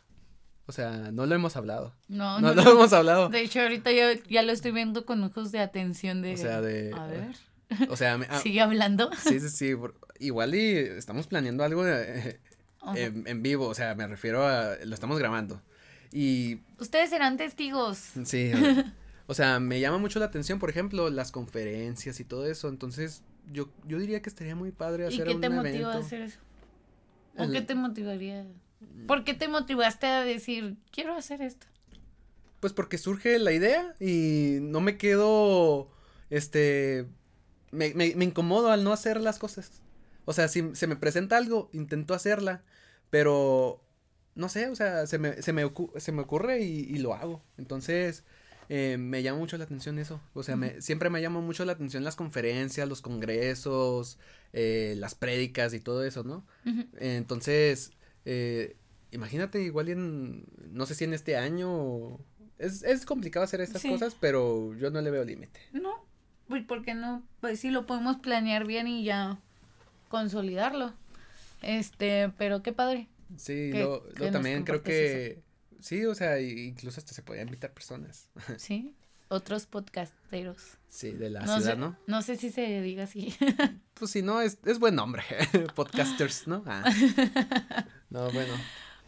O 0.66 0.72
sea, 0.72 1.10
no 1.12 1.26
lo 1.26 1.34
hemos 1.34 1.56
hablado. 1.56 1.94
No, 2.08 2.40
no, 2.40 2.54
no, 2.54 2.62
lo 2.62 2.70
hemos 2.70 2.92
hablado. 2.92 3.28
De 3.28 3.40
hecho, 3.40 3.60
ahorita 3.60 3.90
yo 3.90 4.12
ya 4.28 4.42
lo 4.42 4.52
estoy 4.52 4.70
viendo 4.70 5.04
con 5.04 5.22
ojos 5.24 5.50
de 5.50 5.58
atención 5.58 6.22
de... 6.22 6.34
O 6.34 6.36
sea, 6.36 6.60
de... 6.60 6.92
A 6.94 7.06
ver. 7.06 7.36
O 7.88 7.96
sea... 7.96 8.18
Ah, 8.30 8.38
¿Sigue 8.38 8.60
hablando? 8.60 9.10
Sí, 9.14 9.40
sí, 9.40 9.48
sí. 9.48 9.74
Igual 10.20 10.54
y 10.54 10.76
estamos 10.76 11.26
planeando 11.26 11.64
algo 11.64 11.86
eh, 11.86 12.38
en, 12.94 13.42
vivo. 13.42 13.66
O 13.66 13.74
sea, 13.74 13.94
me 13.94 14.06
refiero 14.06 14.46
a... 14.46 14.76
Lo 14.84 14.94
estamos 14.94 15.18
grabando. 15.18 15.60
Y... 16.12 16.60
Ustedes 16.78 17.10
serán 17.10 17.36
testigos. 17.36 17.98
Sí. 18.24 18.52
O 19.30 19.34
sea, 19.34 19.60
me 19.60 19.78
llama 19.78 19.98
mucho 19.98 20.18
la 20.18 20.24
atención, 20.24 20.58
por 20.58 20.70
ejemplo, 20.70 21.08
las 21.08 21.30
conferencias 21.30 22.18
y 22.18 22.24
todo 22.24 22.46
eso. 22.46 22.68
Entonces, 22.68 23.22
yo, 23.52 23.68
yo 23.86 24.00
diría 24.00 24.20
que 24.22 24.28
estaría 24.28 24.56
muy 24.56 24.72
padre 24.72 25.06
hacer 25.06 25.28
¿Y 25.28 25.34
qué 25.34 25.38
te 25.38 25.48
motiva 25.48 25.94
a 25.94 25.98
hacer 25.98 26.22
eso? 26.22 26.40
¿O 27.38 27.48
qué 27.48 27.60
te 27.60 27.76
motivaría? 27.76 28.44
¿Por 29.06 29.22
qué 29.22 29.34
te 29.34 29.46
motivaste 29.46 30.08
a 30.08 30.24
decir, 30.24 30.78
quiero 30.90 31.14
hacer 31.14 31.42
esto? 31.42 31.68
Pues 32.58 32.72
porque 32.72 32.98
surge 32.98 33.38
la 33.38 33.52
idea 33.52 33.94
y 34.00 34.58
no 34.62 34.80
me 34.80 34.98
quedo, 34.98 35.92
este, 36.28 37.06
me, 37.70 37.94
me, 37.94 38.16
me 38.16 38.24
incomodo 38.24 38.72
al 38.72 38.82
no 38.82 38.92
hacer 38.92 39.20
las 39.20 39.38
cosas. 39.38 39.80
O 40.24 40.32
sea, 40.32 40.48
si 40.48 40.74
se 40.74 40.88
me 40.88 40.96
presenta 40.96 41.36
algo, 41.36 41.70
intento 41.72 42.14
hacerla, 42.14 42.64
pero 43.10 43.80
no 44.34 44.48
sé, 44.48 44.66
o 44.66 44.74
sea, 44.74 45.06
se 45.06 45.18
me, 45.18 45.40
se 45.40 45.52
me, 45.52 45.70
se 45.98 46.10
me 46.10 46.22
ocurre 46.22 46.64
y, 46.64 46.80
y, 46.80 46.98
lo 46.98 47.14
hago. 47.14 47.44
Entonces, 47.58 48.24
eh, 48.72 48.98
me 48.98 49.20
llama 49.24 49.40
mucho 49.40 49.58
la 49.58 49.64
atención 49.64 49.98
eso. 49.98 50.20
O 50.32 50.44
sea, 50.44 50.54
me, 50.54 50.80
siempre 50.80 51.10
me 51.10 51.20
llama 51.20 51.40
mucho 51.40 51.64
la 51.64 51.72
atención 51.72 52.04
las 52.04 52.14
conferencias, 52.14 52.88
los 52.88 53.02
congresos, 53.02 54.16
eh, 54.52 54.94
las 54.96 55.16
prédicas 55.16 55.74
y 55.74 55.80
todo 55.80 56.04
eso, 56.04 56.22
¿no? 56.22 56.46
entonces, 57.00 57.90
eh, 58.24 58.76
imagínate 59.10 59.60
igual 59.60 59.88
en, 59.88 60.44
no 60.70 60.86
sé 60.86 60.94
si 60.94 61.02
en 61.02 61.14
este 61.14 61.36
año, 61.36 62.20
es, 62.58 62.84
es 62.84 63.06
complicado 63.06 63.42
hacer 63.42 63.60
estas 63.60 63.82
cosas, 63.82 64.16
pero 64.20 64.72
yo 64.76 64.92
no 64.92 65.00
le 65.00 65.10
veo 65.10 65.24
límite. 65.24 65.58
No, 65.72 66.06
pues 66.46 66.62
porque 66.64 66.94
no, 66.94 67.24
pues 67.40 67.58
sí 67.58 67.70
lo 67.70 67.86
podemos 67.86 68.18
planear 68.18 68.68
bien 68.68 68.86
y 68.86 69.02
ya 69.02 69.40
consolidarlo. 70.08 70.94
Este, 71.60 72.30
pero 72.38 72.62
qué 72.62 72.72
padre. 72.72 73.08
Sí, 73.36 73.72
yo, 73.74 74.04
también 74.30 74.62
creo 74.62 74.84
que 74.84 75.42
Sí, 75.80 76.04
o 76.06 76.14
sea, 76.14 76.40
incluso 76.40 77.00
hasta 77.00 77.14
se 77.14 77.22
podían 77.22 77.48
invitar 77.48 77.72
personas. 77.72 78.28
Sí, 78.58 78.94
otros 79.28 79.66
podcasteros. 79.66 80.78
Sí, 80.88 81.12
de 81.12 81.30
la 81.30 81.46
ciudad, 81.46 81.76
¿no? 81.76 81.96
No 82.06 82.22
sé 82.22 82.36
si 82.36 82.50
se 82.50 82.80
diga 82.80 83.04
así. 83.04 83.34
Pues 83.94 84.12
sí, 84.12 84.22
no, 84.22 84.40
es, 84.40 84.58
es 84.64 84.78
buen 84.78 84.94
nombre. 84.94 85.22
Podcasters, 85.74 86.46
¿no? 86.46 86.62
Ah. 86.66 86.82
No, 88.08 88.30
bueno. 88.30 88.54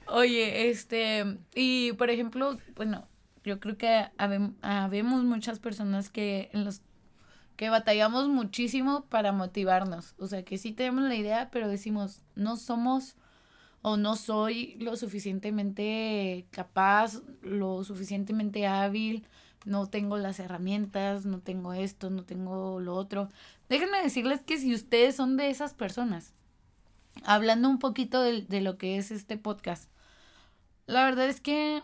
Oye, 0.07 0.69
este, 0.69 1.39
y 1.55 1.93
por 1.93 2.11
ejemplo, 2.11 2.59
bueno, 2.77 3.09
yo 3.43 3.59
creo 3.59 3.79
que 3.79 4.11
habemos 4.19 5.25
muchas 5.25 5.59
personas 5.61 6.11
que 6.11 6.51
en 6.53 6.67
los 6.67 6.83
que 7.57 7.71
batallamos 7.71 8.29
muchísimo 8.29 9.07
para 9.07 9.33
motivarnos. 9.33 10.15
O 10.19 10.27
sea, 10.27 10.45
que 10.45 10.59
sí 10.59 10.73
tenemos 10.73 11.05
la 11.05 11.15
idea, 11.15 11.51
pero 11.51 11.69
decimos, 11.69 12.23
no 12.35 12.57
somos 12.57 13.17
o 13.83 13.97
no 13.97 14.16
soy 14.16 14.77
lo 14.79 14.97
suficientemente 14.97 16.47
capaz, 16.51 17.21
lo 17.42 17.85
suficientemente 17.85 18.66
hábil, 18.66 19.27
no 19.64 19.88
tengo 19.88 20.16
las 20.16 20.40
herramientas, 20.40 21.27
no 21.27 21.40
tengo 21.40 21.73
esto, 21.73 22.11
no 22.11 22.25
tengo 22.25 22.81
lo 22.81 22.95
otro. 22.95 23.29
Déjenme 23.68 24.03
decirles 24.03 24.40
que 24.42 24.59
si 24.59 24.75
ustedes 24.75 25.16
son 25.16 25.37
de 25.37 25.51
esas 25.51 25.75
personas, 25.75 26.33
hablando 27.25 27.68
un 27.68 27.79
poquito 27.79 28.23
de, 28.23 28.61
lo 28.61 28.79
que 28.79 28.97
es 28.97 29.11
este 29.11 29.37
podcast, 29.37 29.90
la 30.87 31.05
verdad 31.05 31.29
es 31.29 31.40
que 31.40 31.83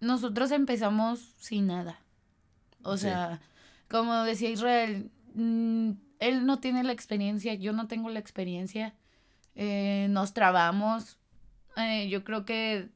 nosotros 0.00 0.50
empezamos 0.50 1.34
sin 1.38 1.66
nada. 1.66 2.00
O 2.82 2.96
sea, 2.96 3.40
como 3.88 4.14
decía 4.22 4.50
Israel, 4.50 5.10
mm, 5.34 5.90
él 6.20 6.46
no 6.46 6.60
tiene 6.60 6.84
la 6.84 6.92
experiencia, 6.92 7.54
yo 7.54 7.72
no 7.72 7.86
tengo 7.86 8.08
la 8.08 8.18
experiencia, 8.18 8.94
eh, 9.54 10.06
nos 10.10 10.32
trabamos. 10.32 11.18
Eh, 11.76 12.08
yo 12.08 12.24
creo 12.24 12.44
que 12.44 12.88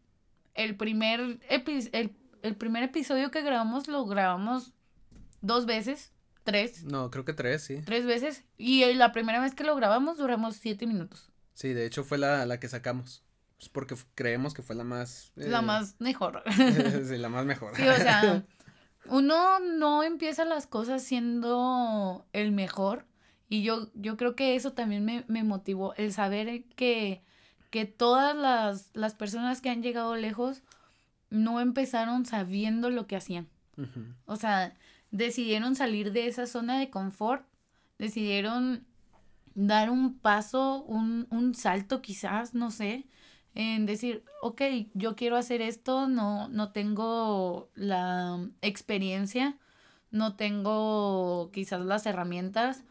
el 0.54 0.76
primer, 0.76 1.38
el, 1.48 2.16
el 2.42 2.56
primer 2.56 2.82
episodio 2.82 3.30
que 3.30 3.42
grabamos 3.42 3.88
lo 3.88 4.04
grabamos 4.06 4.72
dos 5.40 5.66
veces, 5.66 6.12
tres. 6.42 6.84
No, 6.84 7.10
creo 7.10 7.24
que 7.24 7.32
tres, 7.32 7.62
sí. 7.62 7.80
Tres 7.84 8.06
veces. 8.06 8.44
Y 8.56 8.84
la 8.94 9.12
primera 9.12 9.40
vez 9.40 9.54
que 9.54 9.64
lo 9.64 9.74
grabamos 9.76 10.18
duramos 10.18 10.56
siete 10.56 10.86
minutos. 10.86 11.30
Sí, 11.54 11.72
de 11.72 11.86
hecho 11.86 12.04
fue 12.04 12.18
la, 12.18 12.46
la 12.46 12.58
que 12.58 12.68
sacamos. 12.68 13.24
Pues 13.56 13.68
porque 13.68 13.94
creemos 14.14 14.54
que 14.54 14.62
fue 14.62 14.74
la 14.76 14.84
más... 14.84 15.32
La 15.36 15.60
eh, 15.60 15.62
más 15.62 15.96
mejor. 16.00 16.42
sí, 17.06 17.16
la 17.16 17.28
más 17.28 17.46
mejor. 17.46 17.74
Sí, 17.76 17.86
o 17.86 17.96
sea, 17.96 18.44
uno 19.06 19.60
no 19.60 20.02
empieza 20.02 20.44
las 20.44 20.66
cosas 20.66 21.02
siendo 21.02 22.26
el 22.32 22.52
mejor. 22.52 23.06
Y 23.48 23.62
yo, 23.62 23.88
yo 23.94 24.16
creo 24.16 24.34
que 24.34 24.56
eso 24.56 24.72
también 24.72 25.04
me, 25.04 25.24
me 25.28 25.44
motivó, 25.44 25.94
el 25.94 26.12
saber 26.12 26.64
que, 26.76 27.22
que 27.74 27.86
todas 27.86 28.36
las, 28.36 28.90
las, 28.92 29.16
personas 29.16 29.60
que 29.60 29.68
han 29.68 29.82
llegado 29.82 30.14
lejos 30.14 30.62
no 31.28 31.60
empezaron 31.60 32.24
sabiendo 32.24 32.88
lo 32.88 33.08
que 33.08 33.16
hacían. 33.16 33.48
O 34.26 34.36
sea, 34.36 34.76
decidieron 35.10 35.74
salir 35.74 36.12
de 36.12 36.28
esa 36.28 36.46
zona 36.46 36.78
de 36.78 36.88
confort, 36.88 37.44
decidieron 37.98 38.86
dar 39.56 39.90
un 39.90 40.16
paso, 40.16 40.84
un, 40.84 41.26
un 41.30 41.56
salto 41.56 42.00
quizás, 42.00 42.54
no 42.54 42.70
sé, 42.70 43.08
en 43.56 43.86
decir, 43.86 44.22
ok, 44.40 44.62
yo 44.94 45.16
quiero 45.16 45.36
hacer 45.36 45.60
esto, 45.60 46.06
no, 46.06 46.48
no 46.50 46.70
tengo 46.70 47.72
la 47.74 48.38
experiencia, 48.62 49.58
no 50.12 50.36
tengo 50.36 51.50
quizás 51.52 51.84
las 51.84 52.06
herramientas, 52.06 52.84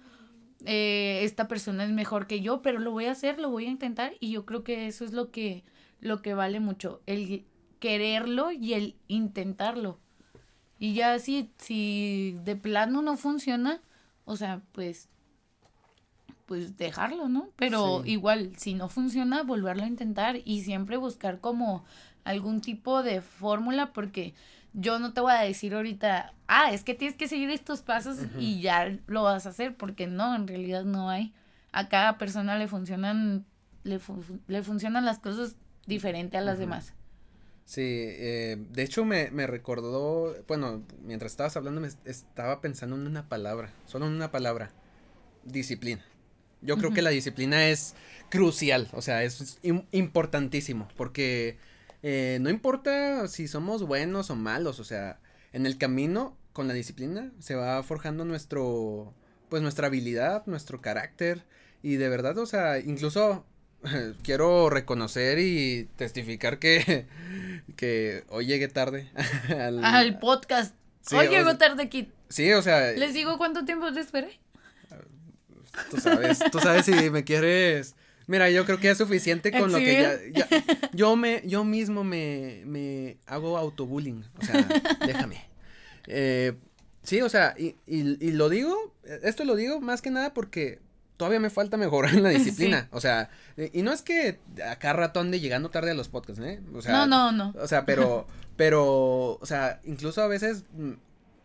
eh, 0.66 1.20
esta 1.24 1.48
persona 1.48 1.84
es 1.84 1.92
mejor 1.92 2.28
que 2.28 2.42
yo, 2.42 2.62
pero 2.62 2.80
lo 2.80 2.92
voy 2.92 3.06
a 3.06 3.12
hacer, 3.12 3.40
lo 3.40 3.50
voy 3.50 3.66
a 3.66 3.72
intentar 3.72 4.14
y 4.20 4.32
yo 4.32 4.46
creo 4.46 4.64
que 4.64 4.88
eso 4.88 5.06
es 5.06 5.14
lo 5.14 5.32
que, 5.32 5.64
lo 6.00 6.22
que 6.22 6.34
vale 6.34 6.60
mucho, 6.60 7.02
el 7.06 7.46
quererlo 7.80 8.52
y 8.52 8.74
el 8.74 8.96
intentarlo. 9.08 10.00
Y 10.80 10.94
ya 10.94 11.20
si, 11.20 11.52
si 11.58 12.38
de 12.44 12.56
plano 12.56 13.02
no 13.02 13.18
funciona, 13.18 13.82
o 14.26 14.36
sea, 14.36 14.62
pues 14.72 15.10
pues 16.46 16.78
dejarlo, 16.78 17.30
¿no? 17.30 17.50
Pero 17.56 18.04
igual, 18.06 18.52
si 18.58 18.74
no 18.74 18.90
funciona, 18.90 19.44
volverlo 19.44 19.84
a 19.84 19.88
intentar 19.88 20.40
y 20.44 20.62
siempre 20.62 20.98
buscar 20.98 21.40
como 21.40 21.84
algún 22.26 22.62
tipo 22.62 23.02
de 23.04 23.22
fórmula 23.22 23.94
porque 23.94 24.34
yo 24.74 25.00
no 25.00 25.14
te 25.14 25.22
voy 25.22 25.32
a 25.32 25.42
decir 25.42 25.74
ahorita, 25.74 26.34
ah, 26.48 26.72
es 26.72 26.84
que 26.84 26.94
tienes 26.94 27.16
que 27.18 27.28
seguir 27.28 27.50
estos 27.50 27.82
pasos 27.82 28.18
y 28.40 28.62
ya 28.62 28.98
lo 29.08 29.24
vas 29.24 29.46
a 29.46 29.50
hacer 29.50 29.76
porque 29.76 30.08
no, 30.08 30.36
en 30.36 30.48
realidad 30.48 30.84
no 30.84 31.10
hay. 31.10 31.34
A 31.72 31.90
cada 31.90 32.18
persona 32.18 32.58
le 32.58 32.68
funcionan, 32.68 33.46
le, 33.84 34.00
le 34.48 34.64
funcionan 34.64 35.06
las 35.06 35.20
cosas 35.20 35.56
diferente 35.86 36.38
a 36.38 36.42
las 36.42 36.60
demás. 36.60 36.94
Sí, 37.66 37.82
eh, 37.82 38.58
de 38.72 38.84
hecho 38.84 39.06
me, 39.06 39.32
me, 39.32 39.48
recordó, 39.48 40.36
bueno, 40.48 40.84
mientras 41.02 41.32
estabas 41.32 41.56
hablando 41.56 41.80
me 41.80 41.90
estaba 42.06 42.60
pensando 42.60 42.96
en 42.96 43.08
una 43.08 43.30
palabra, 43.30 43.72
solo 43.86 44.06
en 44.08 44.14
una 44.14 44.32
palabra, 44.32 44.72
disciplina. 45.46 46.04
Yo 46.62 46.78
creo 46.78 46.94
que 46.94 47.02
la 47.02 47.10
disciplina 47.10 47.68
es 47.68 47.96
crucial, 48.30 48.90
o 48.94 49.02
sea, 49.02 49.24
es 49.24 49.60
importantísimo, 49.92 50.88
porque 50.96 51.58
eh, 52.04 52.38
no 52.42 52.50
importa 52.50 53.28
si 53.30 53.48
somos 53.48 53.84
buenos 53.84 54.30
o 54.30 54.36
malos, 54.36 54.80
o 54.80 54.84
sea, 54.84 55.20
en 55.54 55.66
el 55.66 55.78
camino 55.78 56.38
con 56.52 56.68
la 56.68 56.74
disciplina 56.74 57.32
se 57.40 57.56
va 57.56 57.82
forjando 57.82 58.26
nuestro, 58.26 59.14
pues 59.50 59.62
nuestra 59.62 59.88
habilidad, 59.88 60.46
nuestro 60.46 60.82
carácter, 60.82 61.46
y 61.82 61.96
de 61.96 62.10
verdad, 62.10 62.38
o 62.38 62.46
sea, 62.46 62.80
incluso 62.80 63.46
quiero 64.24 64.70
reconocer 64.70 65.40
y 65.40 65.90
testificar 65.96 66.60
que, 66.60 67.08
que 67.78 68.26
hoy 68.28 68.48
llegué 68.48 68.68
tarde 68.68 69.10
al, 69.58 70.20
podcast. 70.20 70.76
hoy 71.14 71.30
llego 71.30 71.58
tarde 71.58 71.84
aquí. 71.84 72.12
Sí, 72.28 72.52
o 72.52 72.62
sea. 72.62 72.92
¿Les 72.92 73.14
digo 73.14 73.38
cuánto 73.38 73.64
tiempo 73.64 73.94
te 73.94 74.02
esperé? 74.02 74.40
Tú 75.90 76.00
sabes, 76.00 76.40
tú 76.52 76.60
sabes 76.60 76.86
si 76.86 77.10
me 77.10 77.24
quieres. 77.24 77.96
Mira, 78.28 78.50
yo 78.50 78.66
creo 78.66 78.80
que 78.80 78.90
es 78.90 78.98
suficiente 78.98 79.52
con 79.52 79.72
lo 79.72 79.78
que 79.78 80.32
ya, 80.34 80.48
yo 80.94 81.16
me, 81.16 81.42
yo 81.46 81.64
mismo 81.64 82.04
me, 82.04 82.64
me 82.66 83.18
hago 83.26 83.58
autobullying, 83.58 84.24
o 84.38 84.46
sea, 84.46 84.68
déjame. 85.06 85.44
Eh, 86.08 86.54
sí, 87.04 87.22
o 87.22 87.30
sea, 87.30 87.56
y, 87.58 87.76
y, 87.86 88.32
lo 88.32 88.50
digo, 88.50 88.94
esto 89.24 89.46
lo 89.46 89.56
digo 89.56 89.82
más 89.82 90.02
que 90.02 90.12
nada 90.12 90.34
porque 90.34 90.80
todavía 91.18 91.40
me 91.40 91.50
falta 91.50 91.78
mejorar 91.78 92.14
en 92.16 92.24
la 92.24 92.30
disciplina, 92.32 92.88
o 92.92 93.02
sea, 93.02 93.30
y 93.58 93.82
no 93.82 93.92
es 93.92 94.02
que 94.02 94.40
acá 94.70 94.94
rato 94.94 95.20
ande 95.20 95.40
llegando 95.40 95.70
tarde 95.70 95.92
a 95.92 95.96
los 95.96 96.10
podcasts, 96.10 96.42
¿eh? 96.44 96.62
O 96.74 96.82
sea, 96.82 97.06
no, 97.06 97.08
no, 97.08 97.32
no. 97.32 97.60
O 97.62 97.68
sea, 97.68 97.86
pero, 97.86 98.28
pero, 98.56 99.38
o 99.40 99.46
sea, 99.46 99.82
incluso 99.84 100.22
a 100.22 100.28
veces 100.28 100.64
mm, 100.74 100.94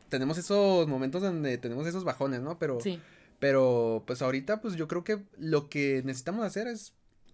tenemos 0.09 0.39
esos 0.39 0.87
momentos 0.87 1.23
donde 1.23 1.59
tenemos 1.59 1.87
esos 1.87 2.05
bajones, 2.05 2.41
¿no? 2.41 2.59
Pero, 2.59 2.81
sí 2.81 3.01
pero 3.39 4.03
pues 4.07 4.23
ahorita 4.23 4.61
pues 4.61 4.75
yo 4.75 4.89
creo 4.89 5.05
que 5.05 5.25
lo 5.39 5.69
que 5.69 6.03
necesitamos 6.05 6.45
hacer 6.45 6.67
es 6.67 6.93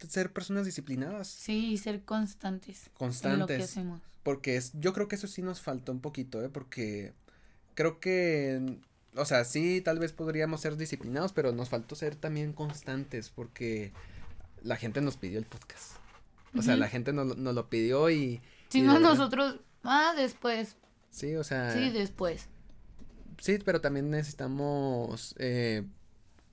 ser 0.08 0.32
personas 0.32 0.66
disciplinadas. 0.66 1.28
Sí, 1.28 1.78
ser 1.78 2.02
constantes. 2.02 2.90
Constantes. 2.98 3.34
En 3.34 3.40
lo 3.40 3.46
que 3.46 3.62
hacemos. 3.62 4.00
Porque 4.22 4.56
es, 4.56 4.72
yo 4.74 4.92
creo 4.92 5.08
que 5.08 5.16
eso 5.16 5.26
sí 5.26 5.42
nos 5.42 5.60
faltó 5.60 5.92
un 5.92 6.00
poquito, 6.00 6.42
¿eh? 6.42 6.48
Porque 6.48 7.12
creo 7.74 8.00
que, 8.00 8.78
o 9.14 9.24
sea, 9.24 9.44
sí, 9.44 9.80
tal 9.80 9.98
vez 9.98 10.12
podríamos 10.12 10.60
ser 10.60 10.76
disciplinados, 10.76 11.32
pero 11.32 11.52
nos 11.52 11.68
faltó 11.68 11.94
ser 11.94 12.16
también 12.16 12.52
constantes 12.52 13.30
porque 13.30 13.92
la 14.62 14.76
gente 14.76 15.00
nos 15.00 15.16
pidió 15.16 15.38
el 15.38 15.46
podcast. 15.46 15.92
O 16.56 16.62
sea, 16.62 16.76
la 16.76 16.88
gente 16.88 17.12
nos, 17.12 17.36
nos, 17.36 17.54
lo 17.54 17.68
pidió 17.68 18.10
y... 18.10 18.40
Si 18.68 18.80
no, 18.80 19.00
nosotros, 19.00 19.58
ah, 19.82 20.14
después. 20.16 20.76
Sí, 21.10 21.34
o 21.34 21.42
sea... 21.42 21.72
Sí, 21.72 21.90
después 21.90 22.48
sí, 23.38 23.58
pero 23.64 23.80
también 23.80 24.10
necesitamos 24.10 25.34
eh, 25.38 25.84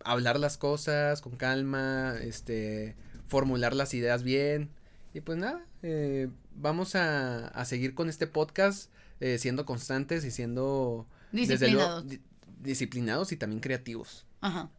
hablar 0.03 0.39
las 0.39 0.57
cosas 0.57 1.21
con 1.21 1.35
calma, 1.35 2.15
este, 2.21 2.95
formular 3.27 3.75
las 3.75 3.93
ideas 3.93 4.23
bien. 4.23 4.69
Y 5.13 5.21
pues 5.21 5.37
nada, 5.37 5.65
eh, 5.83 6.29
vamos 6.55 6.95
a, 6.95 7.47
a, 7.47 7.65
seguir 7.65 7.95
con 7.95 8.09
este 8.09 8.27
podcast 8.27 8.89
eh, 9.19 9.37
siendo 9.37 9.65
constantes 9.65 10.23
y 10.25 10.31
siendo 10.31 11.05
disciplinados. 11.31 12.05
disciplinados 12.59 13.31
y 13.31 13.37
también 13.37 13.59
creativos. 13.59 14.25
Ajá. 14.41 14.69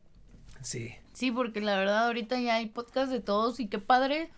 Sí. 0.63 0.95
Sí, 1.13 1.31
porque 1.31 1.61
la 1.61 1.77
verdad 1.77 2.07
ahorita 2.07 2.41
ya 2.41 2.57
hay 2.57 2.67
podcast 2.67 3.13
de 3.13 3.21
todos 3.21 3.61
y 3.61 3.69
qué 3.69 3.79
padre 3.79 4.31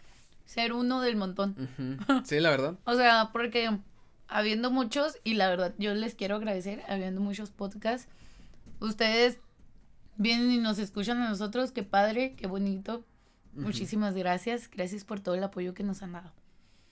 ser 0.44 0.72
uno 0.72 1.00
del 1.00 1.16
montón. 1.16 1.54
Sí, 2.24 2.40
la 2.40 2.50
verdad. 2.50 2.78
o 2.84 2.94
sea, 2.94 3.30
porque 3.32 3.78
habiendo 4.28 4.70
muchos, 4.70 5.18
y 5.24 5.34
la 5.34 5.48
verdad 5.48 5.74
yo 5.78 5.94
les 5.94 6.14
quiero 6.14 6.36
agradecer, 6.36 6.82
habiendo 6.88 7.20
muchos 7.20 7.50
podcasts, 7.50 8.08
ustedes 8.80 9.38
vienen 10.16 10.50
y 10.50 10.58
nos 10.58 10.78
escuchan 10.78 11.20
a 11.20 11.28
nosotros, 11.28 11.72
qué 11.72 11.82
padre, 11.82 12.34
qué 12.36 12.46
bonito. 12.46 13.04
Muchísimas 13.52 14.14
gracias, 14.14 14.68
gracias 14.68 15.04
por 15.04 15.20
todo 15.20 15.34
el 15.36 15.44
apoyo 15.44 15.74
que 15.74 15.84
nos 15.84 16.02
han 16.02 16.12
dado. 16.12 16.32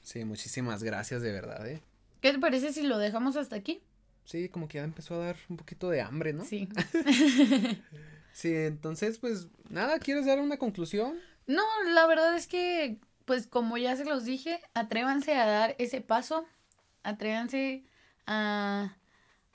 Sí, 0.01 0.25
muchísimas 0.25 0.83
gracias 0.83 1.23
de 1.23 1.33
verdad, 1.33 1.67
¿eh? 1.69 1.83
¿Qué 2.21 2.33
te 2.33 2.39
parece 2.39 2.73
si 2.73 2.83
lo 2.83 2.99
dejamos 2.99 3.37
hasta 3.37 3.57
aquí? 3.57 3.83
Sí, 4.25 4.49
como 4.49 4.69
que 4.69 4.79
ya 4.79 4.85
empezó 4.85 5.15
a 5.15 5.27
dar 5.27 5.37
un 5.49 5.57
poquito 5.57 5.91
de 5.91 6.01
hambre, 6.01 6.33
¿no? 6.33 6.45
Sí. 6.45 6.69
sí, 8.33 8.55
entonces, 8.55 9.19
pues, 9.19 9.49
nada, 9.69 9.99
¿quieres 9.99 10.27
dar 10.27 10.41
una 10.41 10.57
conclusión? 10.57 11.19
No, 11.47 11.65
la 11.93 12.07
verdad 12.07 12.37
es 12.37 12.47
que, 12.47 12.99
pues, 13.25 13.49
como 13.49 13.77
ya 13.77 13.97
se 13.97 14.05
los 14.05 14.25
dije, 14.25 14.61
atrévanse 14.75 15.35
a 15.35 15.47
dar 15.47 15.75
ese 15.79 16.01
paso, 16.01 16.47
atrévanse 17.03 17.85
a, 18.27 18.97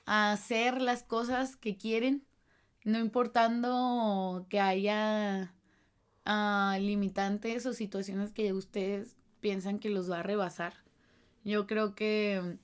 hacer 0.06 0.80
las 0.80 1.02
cosas 1.02 1.56
que 1.56 1.76
quieren, 1.76 2.26
no 2.84 2.98
importando 2.98 4.46
que 4.48 4.58
haya 4.58 5.54
ah, 6.24 6.78
limitantes 6.80 7.66
o 7.66 7.74
situaciones 7.74 8.32
que 8.32 8.54
ustedes 8.54 9.16
piensan 9.40 9.78
que 9.78 9.90
los 9.90 10.10
va 10.10 10.20
a 10.20 10.22
rebasar. 10.22 10.74
Yo 11.44 11.66
creo 11.66 11.94
que, 11.94 12.58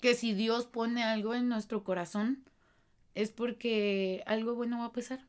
que 0.00 0.14
si 0.14 0.34
Dios 0.34 0.66
pone 0.66 1.04
algo 1.04 1.34
en 1.34 1.48
nuestro 1.48 1.84
corazón, 1.84 2.42
es 3.14 3.30
porque 3.30 4.22
algo 4.26 4.54
bueno 4.54 4.80
va 4.80 4.86
a 4.86 4.92
pasar. 4.92 5.26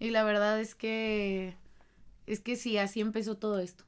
Y 0.00 0.10
la 0.10 0.24
verdad 0.24 0.60
es 0.60 0.74
que 0.74 1.56
es 2.26 2.40
que 2.40 2.56
sí, 2.56 2.78
así 2.78 3.00
empezó 3.00 3.36
todo 3.36 3.58
esto. 3.58 3.84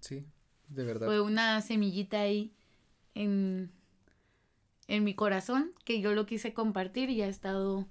Sí, 0.00 0.24
de 0.68 0.84
verdad. 0.84 1.06
Fue 1.06 1.20
una 1.20 1.60
semillita 1.60 2.20
ahí 2.20 2.52
en, 3.14 3.70
en 4.86 5.04
mi 5.04 5.14
corazón 5.14 5.72
que 5.84 6.00
yo 6.00 6.12
lo 6.12 6.26
quise 6.26 6.52
compartir 6.52 7.10
y 7.10 7.22
ha 7.22 7.28
estado 7.28 7.86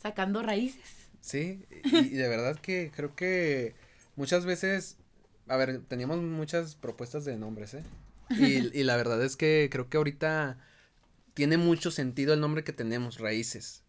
sacando 0.00 0.42
raíces. 0.42 1.08
Sí, 1.20 1.64
y, 1.84 2.10
de 2.10 2.28
verdad 2.28 2.56
que 2.56 2.92
creo 2.94 3.16
que 3.16 3.74
muchas 4.14 4.44
veces, 4.44 4.96
a 5.48 5.56
ver, 5.56 5.82
teníamos 5.88 6.22
muchas 6.22 6.76
propuestas 6.76 7.24
de 7.24 7.36
nombres, 7.36 7.74
¿eh? 7.74 7.82
Y, 8.30 8.78
y 8.78 8.82
la 8.82 8.96
verdad 8.96 9.22
es 9.24 9.36
que 9.36 9.68
creo 9.70 9.88
que 9.88 9.96
ahorita 9.96 10.58
tiene 11.34 11.58
mucho 11.58 11.90
sentido 11.90 12.32
el 12.32 12.40
nombre 12.40 12.64
que 12.64 12.72
tenemos, 12.72 13.18
Raíces. 13.18 13.82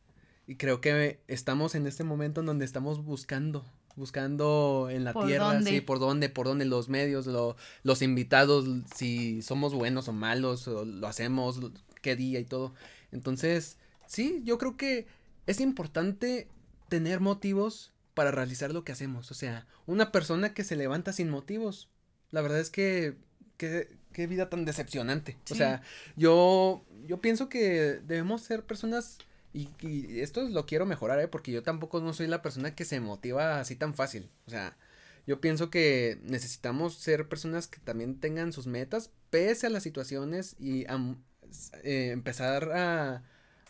Y 0.47 0.55
creo 0.55 0.81
que 0.81 1.19
estamos 1.27 1.75
en 1.75 1.87
este 1.87 2.03
momento 2.03 2.41
en 2.41 2.47
donde 2.47 2.65
estamos 2.65 3.03
buscando, 3.03 3.65
buscando 3.97 4.87
en 4.89 5.03
la 5.03 5.13
tierra, 5.13 5.61
sí, 5.61 5.81
por 5.81 5.99
dónde, 5.99 6.29
por 6.29 6.45
dónde 6.45 6.65
los 6.65 6.87
medios, 6.87 7.27
los 7.83 8.01
invitados, 8.01 8.65
si 8.95 9.41
somos 9.41 9.73
buenos 9.73 10.07
o 10.07 10.13
malos, 10.13 10.67
o 10.67 10.85
lo 10.85 11.07
hacemos, 11.07 11.59
qué 12.01 12.15
día 12.15 12.39
y 12.39 12.45
todo. 12.45 12.73
Entonces, 13.11 13.77
sí, 14.05 14.41
yo 14.45 14.57
creo 14.57 14.77
que 14.77 15.07
es 15.47 15.59
importante 15.59 16.47
tener 16.87 17.19
motivos 17.19 17.91
para 18.13 18.31
realizar 18.31 18.71
lo 18.71 18.83
que 18.83 18.91
hacemos. 18.91 19.31
O 19.31 19.33
sea, 19.33 19.67
una 19.85 20.11
persona 20.11 20.53
que 20.53 20.63
se 20.63 20.75
levanta 20.75 21.11
sin 21.11 21.29
motivos, 21.29 21.89
la 22.31 22.41
verdad 22.41 22.59
es 22.59 22.69
que, 22.69 23.17
que 23.57 23.97
qué 24.13 24.25
vida 24.25 24.49
tan 24.49 24.65
decepcionante. 24.65 25.37
O 25.51 25.55
sea, 25.55 25.83
yo, 26.15 26.83
yo 27.05 27.21
pienso 27.21 27.49
que 27.49 27.99
debemos 28.03 28.41
ser 28.41 28.63
personas 28.63 29.19
y, 29.57 29.69
y, 29.87 30.21
esto 30.21 30.47
lo 30.47 30.65
quiero 30.65 30.85
mejorar, 30.85 31.19
¿eh? 31.19 31.27
Porque 31.27 31.51
yo 31.51 31.63
tampoco 31.63 32.01
no 32.01 32.13
soy 32.13 32.27
la 32.27 32.41
persona 32.41 32.75
que 32.75 32.85
se 32.85 32.99
motiva 32.99 33.59
así 33.59 33.75
tan 33.75 33.93
fácil. 33.93 34.29
O 34.45 34.51
sea, 34.51 34.77
yo 35.25 35.41
pienso 35.41 35.69
que 35.69 36.19
necesitamos 36.23 36.95
ser 36.95 37.27
personas 37.27 37.67
que 37.67 37.79
también 37.79 38.19
tengan 38.19 38.53
sus 38.53 38.67
metas, 38.67 39.11
pese 39.29 39.67
a 39.67 39.69
las 39.69 39.83
situaciones, 39.83 40.55
y 40.59 40.85
eh, 41.83 42.09
empezar 42.11 42.71
a, 42.71 43.23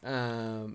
a, 0.04 0.67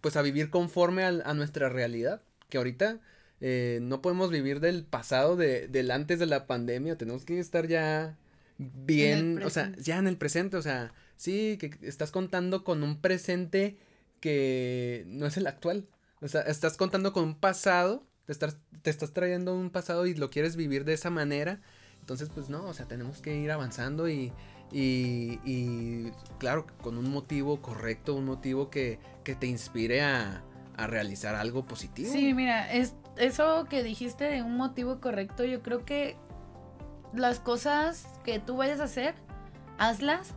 pues 0.00 0.16
a 0.16 0.22
vivir 0.22 0.50
conforme 0.50 1.04
a, 1.04 1.08
a 1.08 1.34
nuestra 1.34 1.68
realidad. 1.68 2.22
Que 2.48 2.58
ahorita 2.58 3.00
eh, 3.40 3.78
no 3.82 4.02
podemos 4.02 4.30
vivir 4.30 4.60
del 4.60 4.84
pasado, 4.84 5.36
de, 5.36 5.66
del 5.68 5.90
antes 5.90 6.18
de 6.18 6.26
la 6.26 6.46
pandemia, 6.46 6.98
tenemos 6.98 7.24
que 7.24 7.38
estar 7.38 7.66
ya 7.66 8.18
bien, 8.58 9.42
o 9.42 9.48
sea, 9.48 9.72
ya 9.78 9.96
en 9.98 10.06
el 10.06 10.18
presente, 10.18 10.58
o 10.58 10.62
sea, 10.62 10.92
sí, 11.16 11.56
que 11.58 11.70
estás 11.80 12.10
contando 12.10 12.64
con 12.64 12.82
un 12.82 13.00
presente 13.00 13.78
que 14.20 15.04
no 15.06 15.26
es 15.26 15.36
el 15.36 15.46
actual. 15.46 15.88
O 16.20 16.28
sea, 16.28 16.42
estás 16.42 16.76
contando 16.76 17.12
con 17.12 17.24
un 17.24 17.34
pasado, 17.34 18.04
te 18.26 18.32
estás, 18.32 18.56
te 18.82 18.90
estás 18.90 19.12
trayendo 19.12 19.54
un 19.54 19.70
pasado 19.70 20.06
y 20.06 20.14
lo 20.14 20.30
quieres 20.30 20.56
vivir 20.56 20.84
de 20.84 20.92
esa 20.92 21.10
manera. 21.10 21.60
Entonces, 22.00 22.30
pues 22.32 22.48
no, 22.48 22.64
o 22.64 22.74
sea, 22.74 22.86
tenemos 22.86 23.20
que 23.20 23.36
ir 23.36 23.50
avanzando 23.50 24.08
y, 24.08 24.32
y, 24.72 25.38
y 25.44 26.10
claro, 26.38 26.66
con 26.82 26.98
un 26.98 27.10
motivo 27.10 27.60
correcto, 27.60 28.14
un 28.14 28.26
motivo 28.26 28.70
que, 28.70 28.98
que 29.24 29.34
te 29.34 29.46
inspire 29.46 30.02
a, 30.02 30.42
a, 30.76 30.86
realizar 30.86 31.34
algo 31.34 31.66
positivo. 31.66 32.10
Sí, 32.10 32.34
mira, 32.34 32.72
es, 32.72 32.94
eso 33.16 33.66
que 33.68 33.82
dijiste 33.82 34.24
de 34.24 34.42
un 34.42 34.56
motivo 34.56 35.00
correcto, 35.00 35.44
yo 35.44 35.62
creo 35.62 35.84
que 35.84 36.16
las 37.14 37.40
cosas 37.40 38.06
que 38.24 38.38
tú 38.38 38.56
vayas 38.56 38.80
a 38.80 38.84
hacer, 38.84 39.14
hazlas 39.78 40.34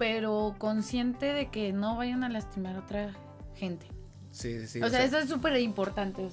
pero 0.00 0.54
consciente 0.56 1.34
de 1.34 1.50
que 1.50 1.74
no 1.74 1.94
vayan 1.94 2.24
a 2.24 2.30
lastimar 2.30 2.74
a 2.76 2.78
otra 2.78 3.12
gente. 3.54 3.86
Sí, 4.30 4.66
sí. 4.66 4.80
O, 4.80 4.86
o 4.86 4.88
sea, 4.88 5.04
eso 5.04 5.18
es 5.18 5.28
súper 5.28 5.54
importante. 5.60 6.26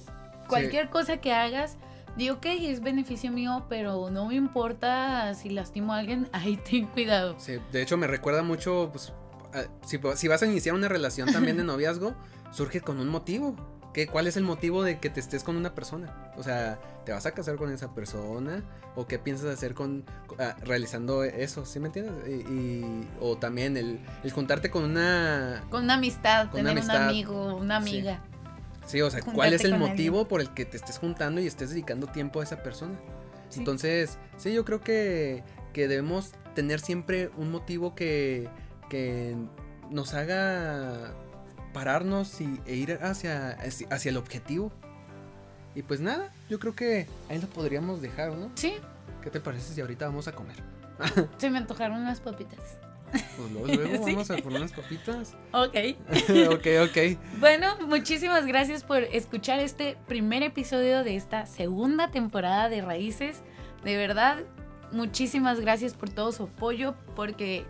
Cualquier 0.48 0.86
sí. 0.86 0.90
cosa 0.90 1.18
que 1.18 1.34
hagas, 1.34 1.76
digo, 2.16 2.36
ok, 2.36 2.46
es 2.46 2.80
beneficio 2.80 3.30
mío, 3.30 3.66
pero 3.68 4.08
no 4.08 4.24
me 4.24 4.36
importa 4.36 5.34
si 5.34 5.50
lastimo 5.50 5.92
a 5.92 5.98
alguien, 5.98 6.30
ahí 6.32 6.56
ten 6.56 6.86
cuidado. 6.86 7.36
Sí, 7.38 7.58
de 7.70 7.82
hecho 7.82 7.98
me 7.98 8.06
recuerda 8.06 8.42
mucho, 8.42 8.88
pues, 8.90 9.12
a, 9.52 9.64
si, 9.86 10.00
si 10.16 10.28
vas 10.28 10.42
a 10.42 10.46
iniciar 10.46 10.74
una 10.74 10.88
relación 10.88 11.30
también 11.30 11.58
de 11.58 11.64
noviazgo, 11.64 12.14
surge 12.50 12.80
con 12.80 12.98
un 12.98 13.10
motivo. 13.10 13.54
¿Qué, 13.98 14.06
¿Cuál 14.06 14.28
es 14.28 14.36
el 14.36 14.44
motivo 14.44 14.84
de 14.84 15.00
que 15.00 15.10
te 15.10 15.18
estés 15.18 15.42
con 15.42 15.56
una 15.56 15.74
persona? 15.74 16.30
O 16.36 16.44
sea, 16.44 16.78
¿te 17.04 17.10
vas 17.10 17.26
a 17.26 17.32
casar 17.32 17.56
con 17.56 17.72
esa 17.72 17.96
persona? 17.96 18.62
¿O 18.94 19.08
qué 19.08 19.18
piensas 19.18 19.46
hacer 19.46 19.74
con, 19.74 20.04
uh, 20.28 20.64
realizando 20.64 21.24
eso? 21.24 21.66
¿Sí 21.66 21.80
me 21.80 21.88
entiendes? 21.88 22.14
Y, 22.28 22.48
y 22.48 23.08
o 23.20 23.38
también 23.38 23.76
el, 23.76 23.98
el, 24.22 24.30
juntarte 24.30 24.70
con 24.70 24.84
una... 24.84 25.64
Con 25.68 25.82
una 25.82 25.94
amistad, 25.94 26.42
con 26.48 26.58
tener 26.58 26.70
una 26.74 26.80
amistad. 26.80 26.94
un 26.94 27.08
amigo, 27.08 27.56
una 27.56 27.76
amiga. 27.78 28.22
Sí, 28.86 28.98
sí 28.98 29.02
o 29.02 29.10
sea, 29.10 29.20
¿cuál 29.20 29.52
es 29.52 29.64
el 29.64 29.76
motivo 29.76 30.18
alguien? 30.18 30.28
por 30.28 30.40
el 30.42 30.50
que 30.54 30.64
te 30.64 30.76
estés 30.76 30.96
juntando 30.98 31.40
y 31.40 31.48
estés 31.48 31.70
dedicando 31.70 32.06
tiempo 32.06 32.40
a 32.40 32.44
esa 32.44 32.62
persona? 32.62 32.96
Sí. 33.48 33.58
Entonces, 33.58 34.16
sí, 34.36 34.54
yo 34.54 34.64
creo 34.64 34.80
que, 34.80 35.42
que 35.72 35.88
debemos 35.88 36.34
tener 36.54 36.78
siempre 36.78 37.32
un 37.36 37.50
motivo 37.50 37.96
que, 37.96 38.48
que 38.88 39.34
nos 39.90 40.14
haga 40.14 41.14
pararnos 41.72 42.40
y, 42.40 42.60
e 42.66 42.76
ir 42.76 42.98
hacia, 43.02 43.58
hacia 43.90 44.08
el 44.10 44.16
objetivo. 44.16 44.72
Y 45.74 45.82
pues 45.82 46.00
nada, 46.00 46.32
yo 46.48 46.58
creo 46.58 46.74
que 46.74 47.06
ahí 47.28 47.38
lo 47.40 47.46
podríamos 47.48 48.02
dejar, 48.02 48.32
¿no? 48.32 48.50
Sí. 48.54 48.74
¿Qué 49.22 49.30
te 49.30 49.40
parece 49.40 49.74
si 49.74 49.80
ahorita 49.80 50.06
vamos 50.06 50.28
a 50.28 50.32
comer? 50.32 50.56
Se 51.38 51.50
me 51.50 51.58
antojaron 51.58 52.00
unas 52.00 52.20
papitas. 52.20 52.78
Pues 53.10 53.52
luego, 53.52 53.66
luego 53.66 54.04
¿Sí? 54.04 54.12
vamos 54.12 54.30
a 54.30 54.36
por 54.36 54.52
unas 54.52 54.72
papitas. 54.72 55.34
Ok. 55.52 55.76
ok, 56.50 56.66
ok. 56.88 57.18
Bueno, 57.40 57.76
muchísimas 57.86 58.46
gracias 58.46 58.84
por 58.84 59.02
escuchar 59.02 59.60
este 59.60 59.96
primer 60.06 60.42
episodio 60.42 61.04
de 61.04 61.16
esta 61.16 61.46
segunda 61.46 62.10
temporada 62.10 62.68
de 62.68 62.82
Raíces. 62.82 63.42
De 63.84 63.96
verdad, 63.96 64.38
muchísimas 64.92 65.60
gracias 65.60 65.94
por 65.94 66.10
todo 66.10 66.32
su 66.32 66.44
apoyo, 66.44 66.94
porque 67.14 67.64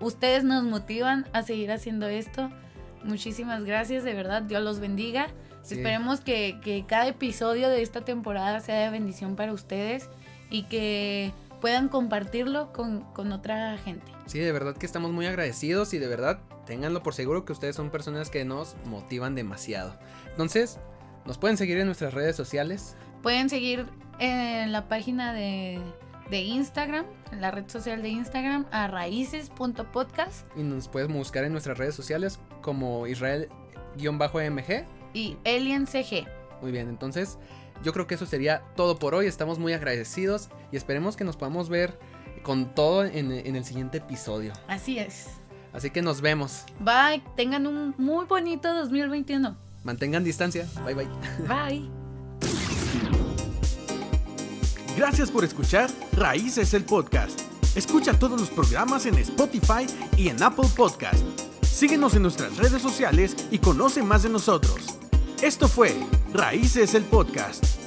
ustedes 0.00 0.44
nos 0.44 0.64
motivan 0.64 1.26
a 1.32 1.42
seguir 1.42 1.72
haciendo 1.72 2.08
esto. 2.08 2.50
Muchísimas 3.04 3.64
gracias, 3.64 4.04
de 4.04 4.14
verdad, 4.14 4.42
Dios 4.42 4.62
los 4.62 4.80
bendiga. 4.80 5.28
Sí. 5.62 5.74
Esperemos 5.74 6.20
que, 6.20 6.60
que, 6.62 6.84
cada 6.86 7.08
episodio 7.08 7.68
de 7.68 7.82
esta 7.82 8.02
temporada 8.02 8.60
sea 8.60 8.78
de 8.80 8.90
bendición 8.90 9.36
para 9.36 9.52
ustedes 9.52 10.08
y 10.50 10.64
que 10.64 11.32
puedan 11.60 11.88
compartirlo 11.88 12.72
con, 12.72 13.00
con, 13.12 13.32
otra 13.32 13.76
gente. 13.78 14.06
Sí, 14.26 14.38
de 14.38 14.52
verdad 14.52 14.76
que 14.76 14.86
estamos 14.86 15.10
muy 15.10 15.26
agradecidos 15.26 15.92
y 15.94 15.98
de 15.98 16.06
verdad 16.06 16.38
ténganlo 16.66 17.02
por 17.02 17.14
seguro 17.14 17.44
que 17.44 17.52
ustedes 17.52 17.76
son 17.76 17.90
personas 17.90 18.30
que 18.30 18.44
nos 18.44 18.76
motivan 18.84 19.34
demasiado. 19.34 19.98
Entonces, 20.30 20.78
nos 21.24 21.38
pueden 21.38 21.56
seguir 21.56 21.78
en 21.78 21.86
nuestras 21.86 22.14
redes 22.14 22.36
sociales. 22.36 22.96
Pueden 23.22 23.48
seguir 23.48 23.86
en 24.18 24.72
la 24.72 24.88
página 24.88 25.32
de, 25.32 25.80
de 26.30 26.40
Instagram, 26.42 27.06
en 27.32 27.40
la 27.40 27.50
red 27.50 27.68
social 27.68 28.02
de 28.02 28.08
Instagram, 28.08 28.66
a 28.70 28.88
raíces.podcast. 28.88 30.46
Y 30.56 30.62
nos 30.62 30.88
pueden 30.88 31.12
buscar 31.12 31.44
en 31.44 31.52
nuestras 31.52 31.78
redes 31.78 31.94
sociales 31.94 32.38
como 32.66 33.06
Israel-MG 33.06 34.84
y 35.14 35.36
Alien 35.46 35.86
CG. 35.86 36.26
Muy 36.60 36.72
bien, 36.72 36.88
entonces 36.88 37.38
yo 37.84 37.92
creo 37.92 38.08
que 38.08 38.16
eso 38.16 38.26
sería 38.26 38.64
todo 38.74 38.98
por 38.98 39.14
hoy. 39.14 39.26
Estamos 39.26 39.60
muy 39.60 39.72
agradecidos 39.72 40.48
y 40.72 40.76
esperemos 40.76 41.16
que 41.16 41.22
nos 41.22 41.36
podamos 41.36 41.68
ver 41.68 41.96
con 42.42 42.74
todo 42.74 43.04
en, 43.04 43.30
en 43.30 43.54
el 43.54 43.64
siguiente 43.64 43.98
episodio. 43.98 44.52
Así 44.66 44.98
es. 44.98 45.28
Así 45.72 45.90
que 45.90 46.02
nos 46.02 46.20
vemos. 46.20 46.64
Bye, 46.80 47.22
tengan 47.36 47.68
un 47.68 47.94
muy 47.98 48.24
bonito 48.24 48.74
2021. 48.74 49.56
Mantengan 49.84 50.24
distancia. 50.24 50.66
Bye 50.84 50.94
bye. 50.94 51.08
Bye. 51.48 51.88
Gracias 54.96 55.30
por 55.30 55.44
escuchar 55.44 55.88
Raíces 56.14 56.74
el 56.74 56.82
Podcast. 56.82 57.42
Escucha 57.76 58.18
todos 58.18 58.40
los 58.40 58.50
programas 58.50 59.06
en 59.06 59.18
Spotify 59.18 59.86
y 60.16 60.30
en 60.30 60.42
Apple 60.42 60.68
Podcast. 60.74 61.22
Síguenos 61.76 62.16
en 62.16 62.22
nuestras 62.22 62.56
redes 62.56 62.80
sociales 62.80 63.36
y 63.50 63.58
conoce 63.58 64.02
más 64.02 64.22
de 64.22 64.30
nosotros. 64.30 64.98
Esto 65.42 65.68
fue 65.68 65.94
Raíces 66.32 66.94
el 66.94 67.04
Podcast. 67.04 67.85